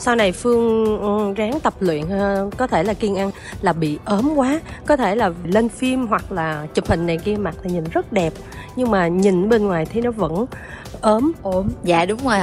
sau 0.00 0.16
này 0.16 0.32
phương 0.32 0.84
ừ, 1.00 1.34
ráng 1.36 1.60
tập 1.60 1.74
luyện 1.80 2.08
ờ, 2.08 2.50
có 2.56 2.66
thể 2.66 2.82
là 2.82 2.94
kiên 2.94 3.16
ăn 3.16 3.30
là 3.62 3.72
bị 3.72 3.98
ốm 4.04 4.34
quá 4.36 4.60
có 4.86 4.96
thể 4.96 5.14
là 5.14 5.30
lên 5.44 5.68
phim 5.68 6.06
hoặc 6.06 6.32
là 6.32 6.66
chụp 6.74 6.88
hình 6.88 7.06
này 7.06 7.18
kia 7.18 7.36
mặt 7.36 7.54
thì 7.62 7.70
nhìn 7.70 7.84
rất 7.84 8.12
đẹp 8.12 8.32
nhưng 8.80 8.90
mà 8.90 9.08
nhìn 9.08 9.48
bên 9.48 9.66
ngoài 9.66 9.86
thì 9.92 10.00
nó 10.00 10.10
vẫn 10.10 10.46
ốm. 11.00 11.32
Ốm. 11.42 11.68
Dạ 11.84 12.04
đúng 12.04 12.28
rồi. 12.28 12.38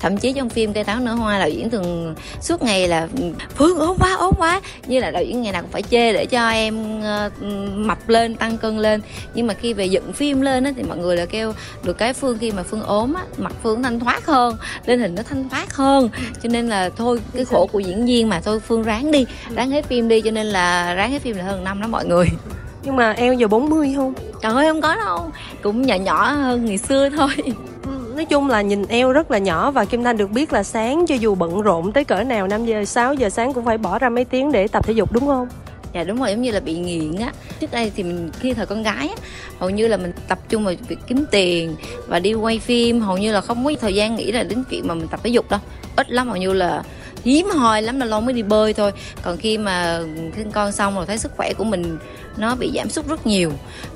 Thậm 0.00 0.16
chí 0.16 0.32
trong 0.32 0.48
phim 0.48 0.72
cây 0.72 0.84
táo 0.84 1.00
nở 1.00 1.12
hoa 1.12 1.38
đạo 1.38 1.48
diễn 1.48 1.70
thường 1.70 2.14
suốt 2.40 2.62
ngày 2.62 2.88
là 2.88 3.08
phương 3.54 3.78
ốm 3.78 3.96
quá 4.00 4.14
ốm 4.14 4.34
quá. 4.38 4.60
Như 4.86 5.00
là 5.00 5.10
đạo 5.10 5.22
diễn 5.22 5.42
ngày 5.42 5.52
nào 5.52 5.62
cũng 5.62 5.70
phải 5.70 5.82
chê 5.82 6.12
để 6.12 6.26
cho 6.26 6.48
em 6.48 7.00
uh, 7.00 7.42
mập 7.76 8.08
lên 8.08 8.34
tăng 8.34 8.58
cân 8.58 8.78
lên. 8.78 9.00
Nhưng 9.34 9.46
mà 9.46 9.54
khi 9.54 9.72
về 9.74 9.86
dựng 9.86 10.12
phim 10.12 10.40
lên 10.40 10.64
á 10.64 10.72
thì 10.76 10.82
mọi 10.82 10.98
người 10.98 11.16
là 11.16 11.26
kêu 11.26 11.52
được 11.82 11.98
cái 11.98 12.12
phương 12.12 12.38
khi 12.38 12.50
mà 12.50 12.62
phương 12.62 12.82
ốm 12.82 13.14
á 13.14 13.22
mặt 13.36 13.52
phương 13.62 13.82
thanh 13.82 14.00
thoát 14.00 14.26
hơn 14.26 14.56
lên 14.86 15.00
hình 15.00 15.14
nó 15.14 15.22
thanh 15.22 15.48
thoát 15.48 15.74
hơn. 15.74 16.08
Cho 16.42 16.48
nên 16.48 16.68
là 16.68 16.90
thôi 16.96 17.20
cái 17.34 17.44
khổ 17.44 17.68
của 17.72 17.78
diễn 17.78 18.06
viên 18.06 18.28
mà 18.28 18.40
thôi 18.40 18.60
phương 18.60 18.82
ráng 18.82 19.10
đi 19.10 19.26
ráng 19.54 19.70
hết 19.70 19.84
phim 19.84 20.08
đi. 20.08 20.20
Cho 20.20 20.30
nên 20.30 20.46
là 20.46 20.94
ráng 20.94 21.10
hết 21.10 21.22
phim 21.22 21.36
là 21.36 21.44
hơn 21.44 21.64
năm 21.64 21.80
đó 21.80 21.88
mọi 21.88 22.04
người. 22.06 22.26
Nhưng 22.82 22.96
mà 22.96 23.12
eo 23.12 23.34
giờ 23.34 23.48
40 23.48 23.92
không 23.96 24.14
trời 24.40 24.52
ơi 24.52 24.66
không 24.68 24.80
có 24.80 24.96
đâu. 24.96 25.30
Cũng 25.62 25.82
nhỏ 25.82 25.94
nhỏ 25.94 26.32
hơn 26.32 26.64
ngày 26.64 26.78
xưa 26.78 27.08
thôi. 27.08 27.30
Ừ, 27.84 28.12
nói 28.16 28.24
chung 28.24 28.48
là 28.48 28.62
nhìn 28.62 28.86
eo 28.88 29.12
rất 29.12 29.30
là 29.30 29.38
nhỏ 29.38 29.70
và 29.70 29.84
kim 29.84 30.04
thanh 30.04 30.16
được 30.16 30.30
biết 30.30 30.52
là 30.52 30.62
sáng 30.62 31.06
cho 31.06 31.14
dù 31.14 31.34
bận 31.34 31.62
rộn 31.62 31.92
tới 31.92 32.04
cỡ 32.04 32.24
nào 32.24 32.46
5 32.46 32.66
giờ 32.66 32.84
6 32.84 33.14
giờ 33.14 33.30
sáng 33.30 33.52
cũng 33.52 33.64
phải 33.64 33.78
bỏ 33.78 33.98
ra 33.98 34.08
mấy 34.08 34.24
tiếng 34.24 34.52
để 34.52 34.68
tập 34.68 34.86
thể 34.86 34.92
dục 34.92 35.12
đúng 35.12 35.26
không? 35.26 35.48
Dạ 35.94 36.04
đúng 36.04 36.18
rồi 36.20 36.30
giống 36.30 36.42
như 36.42 36.50
là 36.50 36.60
bị 36.60 36.74
nghiện 36.74 37.16
á. 37.16 37.32
Trước 37.60 37.70
đây 37.70 37.92
thì 37.96 38.02
mình 38.02 38.30
khi 38.40 38.54
thời 38.54 38.66
con 38.66 38.82
gái 38.82 39.08
á 39.08 39.14
hầu 39.58 39.70
như 39.70 39.88
là 39.88 39.96
mình 39.96 40.12
tập 40.28 40.38
trung 40.48 40.64
vào 40.64 40.74
việc 40.88 40.98
kiếm 41.06 41.24
tiền 41.30 41.76
và 42.06 42.18
đi 42.18 42.34
quay 42.34 42.58
phim. 42.58 43.00
Hầu 43.00 43.18
như 43.18 43.32
là 43.32 43.40
không 43.40 43.64
có 43.64 43.72
thời 43.80 43.94
gian 43.94 44.16
nghĩ 44.16 44.32
là 44.32 44.42
đến 44.42 44.64
chuyện 44.70 44.86
mà 44.86 44.94
mình 44.94 45.08
tập 45.08 45.20
thể 45.22 45.30
dục 45.30 45.50
đâu. 45.50 45.60
Ít 45.96 46.10
lắm 46.10 46.28
hầu 46.28 46.36
như 46.36 46.52
là 46.52 46.82
hiếm 47.24 47.46
hoi 47.46 47.82
lắm 47.82 48.00
là 48.00 48.06
lo 48.06 48.20
mới 48.20 48.32
đi 48.34 48.42
bơi 48.42 48.72
thôi. 48.72 48.92
Còn 49.22 49.36
khi 49.36 49.58
mà 49.58 50.00
sinh 50.36 50.50
con 50.50 50.72
xong 50.72 50.94
rồi 50.96 51.06
thấy 51.06 51.18
sức 51.18 51.32
khỏe 51.36 51.52
của 51.58 51.64
mình 51.64 51.98
nó 52.38 52.54
bị 52.54 52.72
giảm 52.74 52.88
sút 52.88 53.08
rất 53.08 53.26
nhiều 53.26 53.52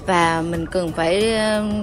và 0.07 0.43
mình 0.43 0.67
cần 0.67 0.93
phải 0.93 1.21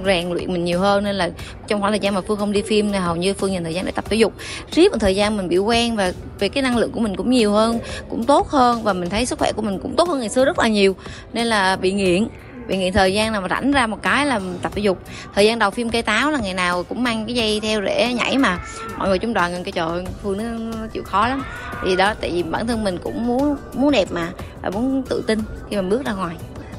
rèn 0.05 0.29
luyện 0.29 0.53
mình 0.53 0.65
nhiều 0.65 0.79
hơn 0.79 1.03
nên 1.03 1.15
là 1.15 1.29
trong 1.67 1.81
khoảng 1.81 1.91
thời 1.91 1.99
gian 1.99 2.13
mà 2.13 2.21
phương 2.21 2.37
không 2.37 2.51
đi 2.51 2.61
phim 2.61 2.91
thì 2.91 2.97
hầu 2.97 3.15
như 3.15 3.33
phương 3.33 3.53
dành 3.53 3.63
thời 3.63 3.73
gian 3.73 3.85
để 3.85 3.91
tập 3.91 4.05
thể 4.09 4.15
dục. 4.15 4.33
Riết 4.71 4.91
một 4.91 4.97
thời 4.99 5.15
gian 5.15 5.37
mình 5.37 5.47
bị 5.47 5.57
quen 5.57 5.95
và 5.95 6.13
về 6.39 6.49
cái 6.49 6.63
năng 6.63 6.77
lượng 6.77 6.91
của 6.91 6.99
mình 6.99 7.15
cũng 7.15 7.29
nhiều 7.29 7.51
hơn 7.51 7.79
cũng 8.09 8.23
tốt 8.23 8.49
hơn 8.49 8.83
và 8.83 8.93
mình 8.93 9.09
thấy 9.09 9.25
sức 9.25 9.39
khỏe 9.39 9.51
của 9.51 9.61
mình 9.61 9.79
cũng 9.79 9.95
tốt 9.95 10.09
hơn 10.09 10.19
ngày 10.19 10.29
xưa 10.29 10.45
rất 10.45 10.59
là 10.59 10.67
nhiều 10.67 10.95
nên 11.33 11.47
là 11.47 11.75
bị 11.75 11.91
nghiện. 11.91 12.27
Bị 12.67 12.77
nghiện 12.77 12.93
thời 12.93 13.13
gian 13.13 13.31
nào 13.31 13.41
mà 13.41 13.47
rảnh 13.49 13.71
ra 13.71 13.87
một 13.87 13.97
cái 14.01 14.25
là 14.25 14.39
tập 14.61 14.71
thể 14.75 14.81
dục. 14.81 14.97
Thời 15.35 15.45
gian 15.45 15.59
đầu 15.59 15.71
phim 15.71 15.89
cây 15.89 16.01
táo 16.01 16.31
là 16.31 16.39
ngày 16.39 16.53
nào 16.53 16.83
cũng 16.83 17.03
mang 17.03 17.25
cái 17.25 17.35
dây 17.35 17.59
theo 17.59 17.81
rễ 17.81 18.13
nhảy 18.13 18.37
mà. 18.37 18.59
Mọi 18.97 19.07
người 19.07 19.19
trong 19.19 19.33
đoàn 19.33 19.51
gần 19.51 19.63
cái 19.63 19.71
trời 19.71 20.05
phương 20.23 20.37
nó, 20.37 20.43
nó 20.77 20.87
chịu 20.87 21.03
khó 21.03 21.27
lắm. 21.27 21.43
Thì 21.83 21.95
đó 21.95 22.13
tại 22.21 22.31
vì 22.31 22.43
bản 22.43 22.67
thân 22.67 22.83
mình 22.83 22.97
cũng 23.03 23.27
muốn 23.27 23.55
muốn 23.73 23.91
đẹp 23.91 24.07
mà 24.11 24.29
và 24.61 24.69
muốn 24.69 25.03
tự 25.09 25.23
tin 25.27 25.39
khi 25.69 25.75
mà 25.75 25.81
bước 25.81 26.05
ra 26.05 26.13
ngoài 26.13 26.35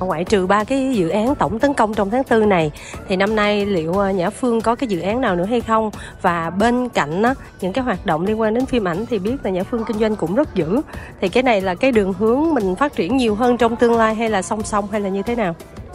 ngoại 0.07 0.25
trừ 0.25 0.47
ba 0.47 0.65
cái 0.65 0.95
dự 0.95 1.09
án 1.09 1.35
tổng 1.35 1.59
tấn 1.59 1.75
công 1.75 1.95
trong 1.95 2.11
tháng 2.11 2.25
tư 2.25 2.45
này 2.45 2.71
thì 3.09 3.17
năm 3.17 3.37
nay 3.37 3.67
liệu 3.67 3.93
ờ, 3.93 4.11
Nhã 4.11 4.31
Phương 4.31 4.61
có 4.61 4.75
cái 4.75 4.89
dự 4.89 5.01
án 5.01 5.21
nào 5.21 5.37
nữa 5.37 5.45
hay 5.45 5.61
không? 5.61 5.91
Và 6.23 6.51
bên 6.51 6.89
cạnh 6.89 7.23
á, 7.23 7.35
những 7.61 7.73
cái 7.73 7.85
hoạt 7.85 8.07
động 8.07 8.27
liên 8.27 8.41
quan 8.41 8.55
đến 8.55 8.67
phim 8.67 8.89
ảnh 8.89 9.07
thì 9.07 9.19
biết 9.19 9.37
là 9.43 9.51
Nhã 9.51 9.63
Phương 9.63 9.85
kinh 9.85 9.99
doanh 9.99 10.17
cũng 10.17 10.35
rất 10.35 10.55
dữ. 10.55 10.81
Thì 11.21 11.29
cái 11.29 11.43
này 11.43 11.61
là 11.61 11.75
cái 11.75 11.93
đường 11.93 12.13
hướng 12.13 12.55
mình 12.55 12.75
phát 12.75 12.97
triển 12.97 13.17
nhiều 13.17 13.35
hơn 13.35 13.57
trong 13.57 13.77
tương 13.77 13.97
lai 13.99 14.15
hay 14.15 14.31
là 14.31 14.43
song 14.43 14.63
song 14.63 14.89
hay 14.93 15.01
là 15.01 15.09
như 15.09 15.23
thế 15.23 15.35
nào? 15.35 15.55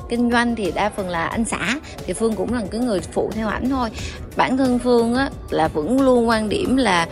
Kinh 0.09 0.31
doanh 0.31 0.55
thì 0.55 0.71
đa 0.71 0.89
phần 0.89 1.09
là 1.09 1.25
anh 1.25 1.45
xã 1.45 1.75
thì 2.05 2.13
phương 2.13 2.35
cũng 2.35 2.53
là 2.53 2.61
cái 2.71 2.81
người 2.81 2.99
phụ 2.99 3.31
theo 3.35 3.47
ảnh 3.47 3.69
thôi. 3.69 3.89
Bản 4.35 4.57
thân 4.57 4.79
phương 4.79 5.15
á 5.15 5.29
là 5.49 5.67
vẫn 5.67 6.01
luôn 6.01 6.29
quan 6.29 6.49
điểm 6.49 6.77
là 6.77 7.07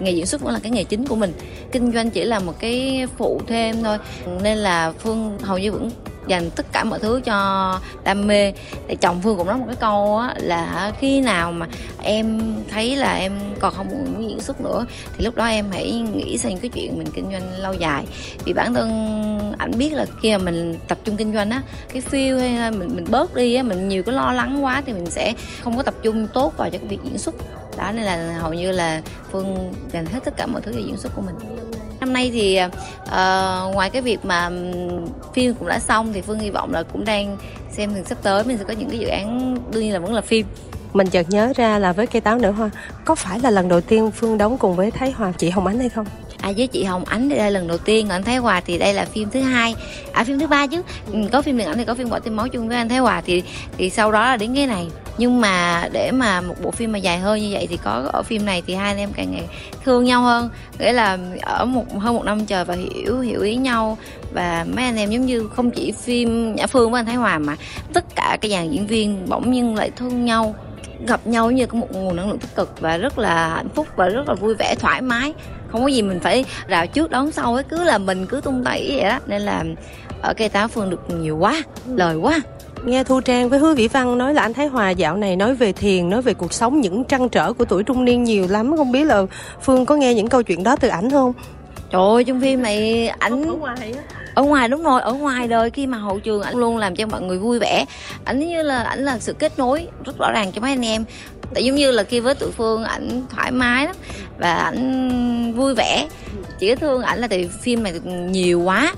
nghề 0.00 0.10
diễn 0.10 0.26
xuất 0.26 0.40
vẫn 0.40 0.52
là 0.52 0.60
cái 0.62 0.70
nghề 0.70 0.84
chính 0.84 1.06
của 1.06 1.16
mình. 1.16 1.32
Kinh 1.72 1.92
doanh 1.92 2.10
chỉ 2.10 2.24
là 2.24 2.38
một 2.38 2.52
cái 2.58 3.06
phụ 3.18 3.40
thêm 3.46 3.76
thôi. 3.82 3.98
Nên 4.42 4.58
là 4.58 4.92
phương 4.98 5.38
hầu 5.42 5.58
như 5.58 5.72
vẫn 5.72 5.90
dành 6.26 6.50
tất 6.50 6.66
cả 6.72 6.84
mọi 6.84 6.98
thứ 6.98 7.20
cho 7.24 7.80
đam 8.04 8.26
mê. 8.26 8.52
Thì 8.88 8.96
chồng 9.00 9.20
phương 9.22 9.36
cũng 9.36 9.46
nói 9.46 9.58
một 9.58 9.64
cái 9.66 9.76
câu 9.76 10.18
á, 10.18 10.34
là 10.36 10.92
khi 11.00 11.20
nào 11.20 11.52
mà 11.52 11.66
em 12.02 12.40
thấy 12.70 12.96
là 12.96 13.14
em 13.14 13.32
còn 13.60 13.74
không 13.74 13.88
muốn 13.88 14.28
diễn 14.28 14.40
xuất 14.40 14.60
nữa, 14.60 14.86
thì 15.16 15.24
lúc 15.24 15.34
đó 15.34 15.46
em 15.46 15.66
hãy 15.72 15.90
nghĩ 16.14 16.38
sang 16.38 16.58
cái 16.58 16.70
chuyện 16.74 16.98
mình 16.98 17.08
kinh 17.14 17.30
doanh 17.32 17.58
lâu 17.58 17.72
dài. 17.72 18.04
Vì 18.44 18.52
bản 18.52 18.74
thân 18.74 18.88
ảnh 19.58 19.72
biết 19.78 19.92
là 19.92 20.06
khi 20.22 20.32
mà 20.32 20.38
mình 20.38 20.78
tập 20.88 20.98
trung 21.04 21.16
kinh 21.16 21.34
doanh 21.34 21.50
á, 21.50 21.62
cái 21.92 22.02
feel 22.10 22.40
hay 22.40 22.52
là 22.52 22.70
mình 22.70 22.90
mình 22.94 23.04
bớt 23.10 23.34
đi 23.34 23.54
á, 23.54 23.62
mình 23.62 23.88
nhiều 23.88 24.02
cái 24.02 24.14
lo 24.14 24.32
lắng 24.32 24.64
quá 24.64 24.82
thì 24.86 24.92
mình 24.92 25.10
sẽ 25.10 25.34
không 25.62 25.76
có 25.76 25.82
tập 25.82 25.94
trung 26.02 26.26
tốt 26.34 26.52
vào 26.56 26.70
cho 26.70 26.78
cái 26.78 26.88
việc 26.88 26.98
diễn 27.04 27.18
xuất. 27.18 27.34
Đó, 27.78 27.92
nên 27.92 28.04
là 28.04 28.38
hầu 28.40 28.52
như 28.52 28.72
là 28.72 29.02
phương 29.32 29.72
dành 29.92 30.06
hết 30.06 30.20
tất 30.24 30.36
cả 30.36 30.46
mọi 30.46 30.62
thứ 30.62 30.72
về 30.72 30.80
diễn 30.80 30.96
xuất 30.96 31.14
của 31.14 31.22
mình 31.22 31.34
năm 32.06 32.12
nay 32.12 32.30
thì 32.34 32.60
uh, 33.02 33.74
ngoài 33.74 33.90
cái 33.90 34.02
việc 34.02 34.24
mà 34.24 34.50
phim 35.34 35.54
cũng 35.54 35.68
đã 35.68 35.78
xong 35.78 36.12
thì 36.12 36.20
phương 36.20 36.38
hy 36.38 36.50
vọng 36.50 36.72
là 36.72 36.82
cũng 36.82 37.04
đang 37.04 37.36
xem 37.70 37.90
thì 37.94 38.00
sắp 38.06 38.18
tới. 38.22 38.44
Mình 38.44 38.58
sẽ 38.58 38.64
có 38.64 38.74
những 38.74 38.90
cái 38.90 38.98
dự 38.98 39.06
án 39.06 39.56
đương 39.72 39.82
nhiên 39.82 39.92
là 39.92 39.98
vẫn 39.98 40.14
là 40.14 40.20
phim. 40.20 40.46
Mình 40.92 41.06
chợt 41.06 41.30
nhớ 41.30 41.52
ra 41.56 41.78
là 41.78 41.92
với 41.92 42.06
cây 42.06 42.20
táo 42.20 42.38
nở 42.38 42.50
hoa 42.50 42.70
có 43.04 43.14
phải 43.14 43.40
là 43.40 43.50
lần 43.50 43.68
đầu 43.68 43.80
tiên 43.80 44.10
phương 44.10 44.38
đóng 44.38 44.58
cùng 44.58 44.76
với 44.76 44.90
thái 44.90 45.10
hòa 45.10 45.32
chị 45.38 45.50
hồng 45.50 45.66
ánh 45.66 45.78
hay 45.78 45.88
không? 45.88 46.06
À 46.40 46.52
với 46.56 46.66
chị 46.66 46.84
hồng 46.84 47.04
ánh 47.04 47.28
thì 47.28 47.36
đây 47.36 47.50
là 47.50 47.50
lần 47.50 47.68
đầu 47.68 47.78
tiên 47.78 48.08
anh 48.08 48.22
thái 48.22 48.36
hòa 48.36 48.60
thì 48.66 48.78
đây 48.78 48.94
là 48.94 49.04
phim 49.04 49.30
thứ 49.30 49.40
hai. 49.40 49.74
À 50.12 50.24
phim 50.24 50.38
thứ 50.38 50.46
ba 50.46 50.66
chứ. 50.66 50.82
Ừ, 51.12 51.18
có 51.32 51.42
phim 51.42 51.58
điện 51.58 51.66
ảnh 51.66 51.78
thì 51.78 51.84
có 51.84 51.94
phim 51.94 52.10
bỏ 52.10 52.18
tim 52.18 52.36
máu 52.36 52.48
chung 52.48 52.68
với 52.68 52.76
anh 52.76 52.88
thái 52.88 52.98
hòa 52.98 53.22
thì 53.26 53.42
thì 53.78 53.90
sau 53.90 54.12
đó 54.12 54.20
là 54.20 54.36
đến 54.36 54.54
cái 54.54 54.66
này. 54.66 54.86
Nhưng 55.18 55.40
mà 55.40 55.88
để 55.92 56.10
mà 56.10 56.40
một 56.40 56.54
bộ 56.62 56.70
phim 56.70 56.92
mà 56.92 56.98
dài 56.98 57.18
hơi 57.18 57.40
như 57.40 57.48
vậy 57.52 57.66
thì 57.70 57.76
có 57.76 58.08
ở 58.12 58.22
phim 58.22 58.44
này 58.44 58.62
thì 58.66 58.74
hai 58.74 58.90
anh 58.90 58.98
em 58.98 59.10
càng 59.16 59.32
ngày 59.32 59.44
thương 59.84 60.04
nhau 60.04 60.22
hơn 60.22 60.50
nghĩa 60.78 60.92
là 60.92 61.18
ở 61.42 61.64
một, 61.64 61.84
hơn 61.98 62.14
một 62.14 62.24
năm 62.24 62.46
trời 62.46 62.64
và 62.64 62.74
hiểu 62.74 63.20
hiểu 63.20 63.42
ý 63.42 63.56
nhau. 63.56 63.98
Và 64.32 64.66
mấy 64.74 64.84
anh 64.84 64.96
em 64.96 65.10
giống 65.10 65.26
như 65.26 65.48
không 65.56 65.70
chỉ 65.70 65.92
phim 65.92 66.54
nhã 66.54 66.66
phương 66.66 66.90
với 66.90 66.98
anh 66.98 67.06
thái 67.06 67.14
hòa 67.14 67.38
mà 67.38 67.56
tất 67.92 68.04
cả 68.14 68.38
cái 68.40 68.50
dàn 68.50 68.70
diễn 68.70 68.86
viên 68.86 69.28
bỗng 69.28 69.52
nhiên 69.52 69.74
lại 69.74 69.90
thương 69.96 70.24
nhau, 70.24 70.54
gặp 71.06 71.26
nhau 71.26 71.50
như 71.50 71.66
có 71.66 71.78
một 71.78 71.92
nguồn 71.92 72.16
năng 72.16 72.28
lượng 72.28 72.38
tích 72.38 72.54
cực 72.54 72.80
và 72.80 72.96
rất 72.96 73.18
là 73.18 73.48
hạnh 73.48 73.68
phúc 73.68 73.86
và 73.96 74.08
rất 74.08 74.28
là 74.28 74.34
vui 74.34 74.54
vẻ, 74.54 74.74
thoải 74.78 75.00
mái. 75.00 75.34
Không 75.68 75.82
có 75.82 75.88
gì 75.88 76.02
mình 76.02 76.20
phải 76.20 76.44
rào 76.66 76.86
trước 76.86 77.10
đón 77.10 77.32
sau 77.32 77.54
ấy 77.54 77.64
cứ 77.64 77.84
là 77.84 77.98
mình 77.98 78.26
cứ 78.26 78.40
tung 78.40 78.64
tẩy 78.64 78.88
vậy 78.90 79.10
đó. 79.10 79.18
Nên 79.26 79.42
là 79.42 79.64
ở 80.22 80.34
cây 80.34 80.48
táo 80.48 80.68
phương 80.68 80.90
được 80.90 81.00
nhiều 81.20 81.36
quá 81.36 81.62
lời 81.86 82.16
quá. 82.16 82.40
Nghe 82.84 83.04
thu 83.04 83.20
trang 83.20 83.48
với 83.48 83.58
hứa 83.58 83.74
vĩ 83.74 83.88
văn 83.88 84.18
nói 84.18 84.34
là 84.34 84.42
anh 84.42 84.54
thái 84.54 84.66
hòa 84.66 84.90
dạo 84.90 85.16
này 85.16 85.36
nói 85.36 85.54
về 85.54 85.72
thiền 85.72 86.10
nói 86.10 86.22
về 86.22 86.34
cuộc 86.34 86.52
sống 86.52 86.80
những 86.80 87.04
trăn 87.04 87.28
trở 87.28 87.52
của 87.52 87.64
tuổi 87.64 87.82
trung 87.82 88.04
niên 88.04 88.24
nhiều 88.24 88.46
lắm. 88.48 88.76
Không 88.76 88.92
biết 88.92 89.04
là 89.04 89.22
phương 89.62 89.86
có 89.86 89.96
nghe 89.96 90.14
những 90.14 90.28
câu 90.28 90.42
chuyện 90.42 90.62
đó 90.62 90.76
từ 90.76 90.88
ảnh 90.88 91.10
không? 91.10 91.32
Trời 91.90 92.02
ơi 92.02 92.24
trong 92.24 92.40
phim 92.40 92.62
này 92.62 93.08
ảnh 93.08 93.44
ở 93.44 93.52
ngoài 93.52 93.94
ở 94.34 94.42
ngoài 94.42 94.68
đúng 94.68 94.82
rồi 94.82 95.00
ở 95.00 95.12
ngoài 95.12 95.48
đời 95.48 95.70
khi 95.70 95.86
mà 95.86 95.98
hậu 95.98 96.18
trường 96.18 96.42
ảnh 96.42 96.56
luôn 96.56 96.76
làm 96.76 96.96
cho 96.96 97.06
mọi 97.06 97.20
người 97.20 97.38
vui 97.38 97.58
vẻ. 97.58 97.84
Ảnh 98.24 98.38
như 98.38 98.62
là 98.62 98.82
ảnh 98.82 99.04
là 99.04 99.18
sự 99.18 99.32
kết 99.32 99.58
nối 99.58 99.88
rất 100.04 100.18
rõ 100.18 100.32
ràng 100.32 100.52
cho 100.52 100.60
mấy 100.60 100.70
anh 100.70 100.84
em. 100.84 101.04
Tại 101.54 101.64
giống 101.64 101.76
như 101.76 101.90
là 101.90 102.02
khi 102.02 102.20
với 102.20 102.34
tụi 102.34 102.50
phương 102.50 102.84
ảnh 102.84 103.22
thoải 103.30 103.50
mái 103.50 103.86
lắm 103.86 103.96
và 104.38 104.54
ảnh 104.54 105.52
vui 105.56 105.74
vẻ 105.74 106.08
chỉ 106.58 106.74
thương 106.74 107.02
ảnh 107.02 107.18
là 107.18 107.28
tại 107.28 107.50
phim 107.62 107.82
này 107.82 107.92
nhiều 108.30 108.60
quá. 108.60 108.94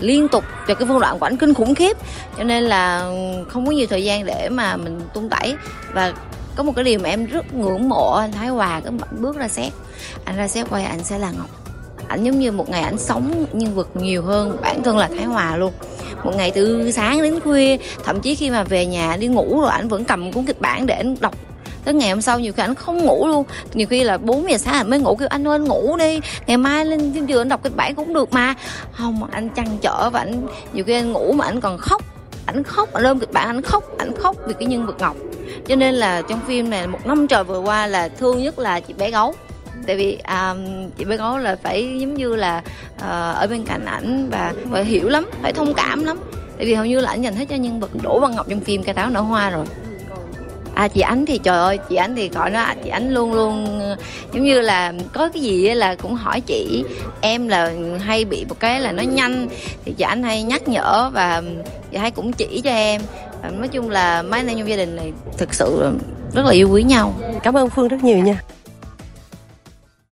Liên 0.00 0.28
tục 0.28 0.44
cho 0.68 0.74
cái 0.74 0.88
phân 0.88 1.00
đoạn 1.00 1.18
của 1.18 1.26
ảnh 1.26 1.36
kinh 1.36 1.54
khủng 1.54 1.74
khiếp. 1.74 1.96
Cho 2.38 2.44
nên 2.44 2.64
là 2.64 3.10
không 3.48 3.66
có 3.66 3.72
nhiều 3.72 3.86
thời 3.90 4.04
gian 4.04 4.24
để 4.24 4.48
mà 4.48 4.76
mình 4.76 5.00
tung 5.14 5.28
tẩy. 5.28 5.54
Và 5.92 6.12
có 6.56 6.62
một 6.62 6.72
cái 6.76 6.84
điều 6.84 6.98
mà 6.98 7.08
em 7.08 7.26
rất 7.26 7.54
ngưỡng 7.54 7.88
mộ, 7.88 8.16
anh 8.16 8.32
Thái 8.32 8.48
Hòa 8.48 8.80
cái 8.80 8.92
bước 9.18 9.36
ra 9.36 9.48
xét. 9.48 9.72
Anh 10.24 10.36
ra 10.36 10.48
xét 10.48 10.66
quay 10.70 10.84
anh 10.84 11.04
sẽ 11.04 11.18
là 11.18 11.30
Ngọc. 11.30 11.48
Ảnh 12.08 12.24
giống 12.24 12.38
như 12.38 12.52
một 12.52 12.68
ngày 12.68 12.82
ảnh 12.82 12.98
sống 12.98 13.46
nhân 13.52 13.74
vật 13.74 13.96
nhiều 13.96 14.22
hơn 14.22 14.56
bản 14.62 14.82
thân 14.82 14.98
là 14.98 15.08
Thái 15.08 15.24
Hòa 15.24 15.56
luôn. 15.56 15.72
Một 16.24 16.32
ngày 16.36 16.50
từ 16.50 16.90
sáng 16.90 17.22
đến 17.22 17.40
khuya, 17.40 17.76
thậm 18.04 18.20
chí 18.20 18.34
khi 18.34 18.50
mà 18.50 18.62
về 18.62 18.86
nhà 18.86 19.16
đi 19.16 19.26
ngủ 19.26 19.60
rồi 19.60 19.70
ảnh 19.70 19.88
vẫn 19.88 20.04
cầm 20.04 20.32
cuốn 20.32 20.44
kịch 20.44 20.60
bản 20.60 20.86
để 20.86 20.94
anh 20.94 21.16
đọc 21.20 21.34
tới 21.84 21.94
ngày 21.94 22.10
hôm 22.10 22.20
sau 22.20 22.40
nhiều 22.40 22.52
khi 22.52 22.62
anh 22.62 22.74
không 22.74 22.98
ngủ 22.98 23.28
luôn. 23.28 23.44
Nhiều 23.74 23.86
khi 23.86 24.04
là 24.04 24.18
4 24.18 24.50
giờ 24.50 24.58
sáng 24.58 24.74
anh 24.74 24.90
mới 24.90 24.98
ngủ 24.98 25.16
kêu 25.16 25.28
anh 25.28 25.48
ơi 25.48 25.54
anh 25.54 25.64
ngủ 25.64 25.96
đi. 25.96 26.20
Ngày 26.46 26.56
mai 26.56 26.84
lên 26.84 27.12
phim 27.14 27.26
trường 27.26 27.40
anh 27.40 27.48
đọc 27.48 27.60
kịch 27.62 27.76
bản 27.76 27.94
cũng 27.94 28.14
được 28.14 28.32
mà. 28.32 28.54
Không 28.92 29.24
anh 29.30 29.48
chăn 29.48 29.78
trở 29.82 30.10
và 30.10 30.20
anh 30.20 30.46
nhiều 30.72 30.84
khi 30.84 30.94
anh 30.94 31.12
ngủ 31.12 31.32
mà 31.32 31.44
anh 31.44 31.60
còn 31.60 31.78
khóc. 31.78 32.02
Anh 32.46 32.62
khóc 32.62 32.92
anh 32.92 33.04
ôm 33.04 33.18
kịch 33.18 33.32
bản 33.32 33.46
anh 33.46 33.62
khóc 33.62 33.84
anh 33.98 34.16
khóc 34.16 34.36
vì 34.46 34.54
cái 34.58 34.66
nhân 34.66 34.86
vật 34.86 34.96
ngọc. 34.98 35.16
Cho 35.68 35.76
nên 35.76 35.94
là 35.94 36.22
trong 36.28 36.40
phim 36.46 36.70
này 36.70 36.86
một 36.86 37.06
năm 37.06 37.26
trời 37.26 37.44
vừa 37.44 37.60
qua 37.60 37.86
là 37.86 38.08
thương 38.08 38.42
nhất 38.42 38.58
là 38.58 38.80
chị 38.80 38.94
bé 38.94 39.10
gấu. 39.10 39.34
Tại 39.86 39.96
vì 39.96 40.18
um, 40.28 40.90
chị 40.98 41.04
bé 41.04 41.16
gấu 41.16 41.38
là 41.38 41.56
phải 41.62 41.98
giống 42.00 42.14
như 42.14 42.36
là 42.36 42.62
uh, 42.96 43.02
ở 43.36 43.46
bên 43.50 43.64
cạnh 43.64 43.84
ảnh 43.84 44.28
và 44.30 44.52
phải 44.72 44.84
hiểu 44.84 45.08
lắm 45.08 45.30
phải 45.42 45.52
thông 45.52 45.74
cảm 45.74 46.04
lắm. 46.04 46.18
Tại 46.56 46.66
vì 46.66 46.74
hầu 46.74 46.86
như 46.86 47.00
là 47.00 47.10
ảnh 47.10 47.22
dành 47.22 47.36
hết 47.36 47.44
cho 47.48 47.56
nhân 47.56 47.80
vật 47.80 47.90
đỗ 48.02 48.20
văn 48.20 48.34
ngọc 48.36 48.46
trong 48.48 48.60
phim 48.60 48.82
cây 48.82 48.94
táo 48.94 49.10
nở 49.10 49.20
hoa 49.20 49.50
rồi 49.50 49.66
à 50.74 50.88
chị 50.88 51.00
ánh 51.00 51.26
thì 51.26 51.38
trời 51.38 51.58
ơi, 51.58 51.78
chị 51.88 51.96
ánh 51.96 52.16
thì 52.16 52.28
gọi 52.28 52.50
nó 52.50 52.64
chị 52.84 52.90
ánh 52.90 53.14
luôn 53.14 53.32
luôn, 53.32 53.80
giống 54.32 54.44
như 54.44 54.60
là 54.60 54.92
có 55.12 55.28
cái 55.28 55.42
gì 55.42 55.68
là 55.74 55.94
cũng 55.94 56.14
hỏi 56.14 56.40
chị. 56.40 56.84
Em 57.20 57.48
là 57.48 57.72
hay 58.00 58.24
bị 58.24 58.44
một 58.48 58.60
cái 58.60 58.80
là 58.80 58.92
nó 58.92 59.02
nhanh, 59.02 59.48
thì 59.84 59.92
chị 59.98 60.04
ánh 60.04 60.22
hay 60.22 60.42
nhắc 60.42 60.68
nhở 60.68 61.10
và 61.12 61.42
chị 61.92 61.96
hay 61.98 62.10
cũng 62.10 62.32
chỉ 62.32 62.60
cho 62.64 62.70
em. 62.70 63.00
Và 63.42 63.50
nói 63.50 63.68
chung 63.68 63.90
là 63.90 64.22
mấy 64.22 64.40
anh 64.40 64.48
em 64.48 64.58
trong 64.58 64.68
gia 64.68 64.76
đình 64.76 64.96
này 64.96 65.12
thực 65.38 65.54
sự 65.54 65.92
rất 66.34 66.44
là 66.44 66.52
yêu 66.52 66.70
quý 66.70 66.82
nhau. 66.82 67.14
Cảm 67.42 67.56
ơn 67.56 67.70
phương 67.70 67.88
rất 67.88 68.04
nhiều 68.04 68.18
nha. 68.18 68.42